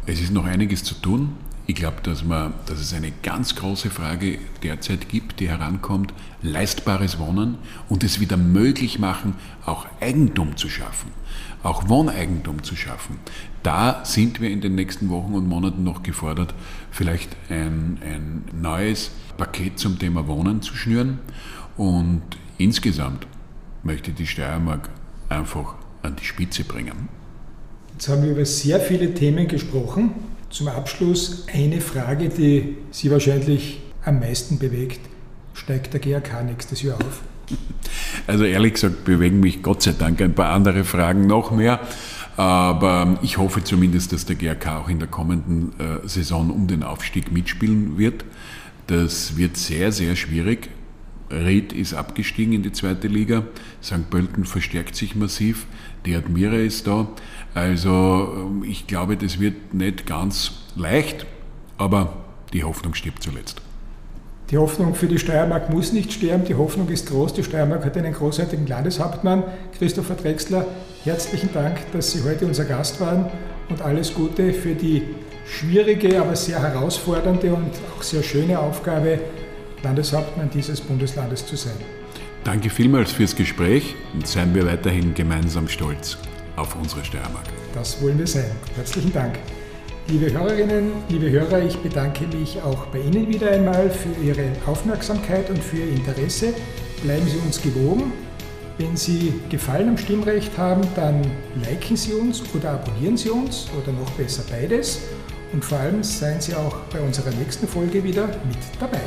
Es 0.08 0.22
ist 0.22 0.32
noch 0.32 0.46
einiges 0.46 0.84
zu 0.84 0.96
tun. 0.96 1.34
Ich 1.68 1.74
glaube, 1.76 1.98
dass, 2.04 2.24
dass 2.68 2.80
es 2.80 2.94
eine 2.94 3.12
ganz 3.24 3.56
große 3.56 3.90
Frage 3.90 4.38
derzeit 4.62 5.10
gibt, 5.10 5.40
die 5.40 5.50
herankommt, 5.50 6.14
leistbares 6.44 7.18
Wohnen 7.18 7.58
und 7.90 8.04
es 8.04 8.20
wieder 8.20 8.38
möglich 8.38 9.00
machen, 9.00 9.34
auch 9.66 9.88
Eigentum 10.00 10.58
zu 10.58 10.70
schaffen, 10.70 11.10
auch 11.64 11.90
Wohneigentum 11.90 12.62
zu 12.62 12.76
schaffen. 12.76 13.20
Da 13.64 14.06
sind 14.06 14.42
wir 14.42 14.52
in 14.52 14.62
den 14.62 14.76
nächsten 14.76 15.10
Wochen 15.10 15.34
und 15.34 15.48
Monaten 15.48 15.84
noch 15.84 16.04
gefordert, 16.04 16.54
vielleicht 16.92 17.36
ein, 17.50 17.98
ein 18.04 18.44
neues 18.62 19.10
Paket 19.38 19.80
zum 19.80 19.98
Thema 19.98 20.28
Wohnen 20.28 20.62
zu 20.62 20.76
schnüren. 20.76 21.20
Und 21.78 22.22
insgesamt 22.60 23.26
möchte 23.82 24.12
die 24.12 24.28
Steiermark 24.28 24.90
einfach 25.30 25.74
an 26.04 26.16
die 26.16 26.26
Spitze 26.26 26.64
bringen. 26.64 27.10
Jetzt 27.94 28.08
haben 28.08 28.22
wir 28.22 28.32
über 28.32 28.46
sehr 28.46 28.80
viele 28.80 29.16
Themen 29.16 29.48
gesprochen. 29.48 30.12
Zum 30.50 30.68
Abschluss 30.68 31.46
eine 31.54 31.82
Frage, 31.82 32.30
die 32.30 32.78
Sie 32.92 33.12
wahrscheinlich 33.12 33.82
am 34.04 34.20
meisten 34.20 34.60
bewegt. 34.60 35.00
Steigt 35.54 35.94
der 35.94 36.00
GRK 36.00 36.44
nächstes 36.44 36.82
Jahr 36.82 36.98
auf? 36.98 37.22
Also 38.28 38.44
ehrlich 38.44 38.74
gesagt 38.74 39.06
bewegen 39.06 39.40
mich 39.40 39.62
Gott 39.62 39.84
sei 39.84 39.92
Dank 39.92 40.22
ein 40.22 40.34
paar 40.34 40.52
andere 40.52 40.84
Fragen 40.84 41.28
noch 41.28 41.52
mehr. 41.52 41.80
Aber 42.38 43.18
ich 43.22 43.38
hoffe 43.38 43.64
zumindest, 43.64 44.12
dass 44.12 44.26
der 44.26 44.36
GRK 44.36 44.80
auch 44.80 44.90
in 44.90 45.00
der 45.00 45.08
kommenden 45.08 45.74
äh, 45.80 46.08
Saison 46.08 46.50
um 46.50 46.68
den 46.68 46.84
Aufstieg 46.84 47.32
mitspielen 47.32 47.98
wird. 47.98 48.26
Das 48.88 49.38
wird 49.38 49.58
sehr, 49.58 49.92
sehr 49.92 50.16
schwierig. 50.16 50.70
Ried 51.32 51.74
ist 51.74 51.94
abgestiegen 51.94 52.54
in 52.54 52.64
die 52.64 52.72
zweite 52.72 53.08
Liga. 53.08 53.44
St. 53.82 54.10
Pölten 54.10 54.46
verstärkt 54.46 54.96
sich 54.96 55.16
massiv. 55.16 55.66
Die 56.06 56.16
Admira 56.16 56.58
ist 56.58 56.86
da. 56.88 57.08
Also 57.56 58.34
ähm, 58.36 58.64
ich 58.70 58.86
glaube, 58.86 59.18
das 59.18 59.40
wird 59.40 59.74
nicht 59.74 60.06
ganz 60.06 60.52
leicht, 60.76 61.26
aber 61.78 62.14
die 62.54 62.64
Hoffnung 62.64 62.94
stirbt 62.94 63.24
zuletzt. 63.24 63.62
Die 64.52 64.58
Hoffnung 64.60 64.94
für 64.94 65.08
die 65.08 65.18
Steiermark 65.18 65.72
muss 65.72 65.92
nicht 65.92 66.14
sterben. 66.14 66.46
Die 66.46 66.54
Hoffnung 66.54 66.88
ist 66.90 67.10
groß. 67.10 67.34
Die 67.34 67.44
Steiermark 67.44 67.84
hat 67.84 67.98
einen 67.98 68.14
großartigen 68.14 68.68
Landeshauptmann, 68.68 69.44
Christopher 69.76 70.14
Drexler. 70.14 70.68
Herzlichen 71.04 71.50
Dank, 71.52 71.78
dass 71.94 72.12
Sie 72.12 72.22
heute 72.24 72.46
unser 72.46 72.66
Gast 72.66 73.02
waren 73.02 73.26
und 73.70 73.82
alles 73.82 74.14
Gute 74.14 74.54
für 74.54 74.76
die 74.76 75.02
schwierige, 75.48 76.22
aber 76.22 76.36
sehr 76.36 76.62
herausfordernde 76.62 77.54
und 77.54 77.72
auch 77.96 78.04
sehr 78.04 78.22
schöne 78.22 78.60
Aufgabe, 78.60 79.20
Landeshauptmann 79.82 80.50
dieses 80.54 80.82
Bundeslandes 80.82 81.46
zu 81.46 81.56
sein. 81.56 81.76
Danke 82.44 82.70
vielmals 82.70 83.12
fürs 83.12 83.36
Gespräch 83.36 83.96
und 84.14 84.28
seien 84.28 84.54
wir 84.54 84.66
weiterhin 84.68 85.16
gemeinsam 85.16 85.68
stolz 85.68 86.18
auf 86.56 86.76
unsere 86.76 87.04
Steiermark. 87.04 87.46
Das 87.74 88.02
wollen 88.02 88.20
wir 88.20 88.28
sein. 88.28 88.52
Herzlichen 88.76 89.14
Dank. 89.14 89.38
Liebe 90.08 90.32
Hörerinnen, 90.32 90.92
liebe 91.10 91.32
Hörer, 91.32 91.64
ich 91.64 91.78
bedanke 91.78 92.28
mich 92.28 92.62
auch 92.62 92.86
bei 92.88 93.00
Ihnen 93.00 93.28
wieder 93.28 93.50
einmal 93.50 93.90
für 93.90 94.14
Ihre 94.24 94.52
Aufmerksamkeit 94.66 95.50
und 95.50 95.64
für 95.64 95.78
Ihr 95.78 95.90
Interesse. 95.96 96.54
Bleiben 97.04 97.28
Sie 97.28 97.38
uns 97.38 97.62
gewogen. 97.62 98.14
Wenn 98.78 98.96
Sie 98.96 99.34
Gefallen 99.50 99.90
am 99.90 99.98
Stimmrecht 99.98 100.58
haben, 100.58 100.82
dann 100.96 101.22
liken 101.64 101.96
Sie 101.98 102.14
uns 102.14 102.44
oder 102.54 102.72
abonnieren 102.72 103.18
Sie 103.18 103.30
uns 103.30 103.68
oder 103.82 103.92
noch 103.94 104.12
besser 104.12 104.44
beides. 104.50 105.00
Und 105.54 105.64
vor 105.64 105.80
allem 105.80 106.04
seien 106.04 106.40
Sie 106.42 106.54
auch 106.54 106.76
bei 106.92 107.00
unserer 107.00 107.32
nächsten 107.32 107.68
Folge 107.68 108.04
wieder 108.04 108.28
mit 108.28 108.58
dabei. 108.80 109.02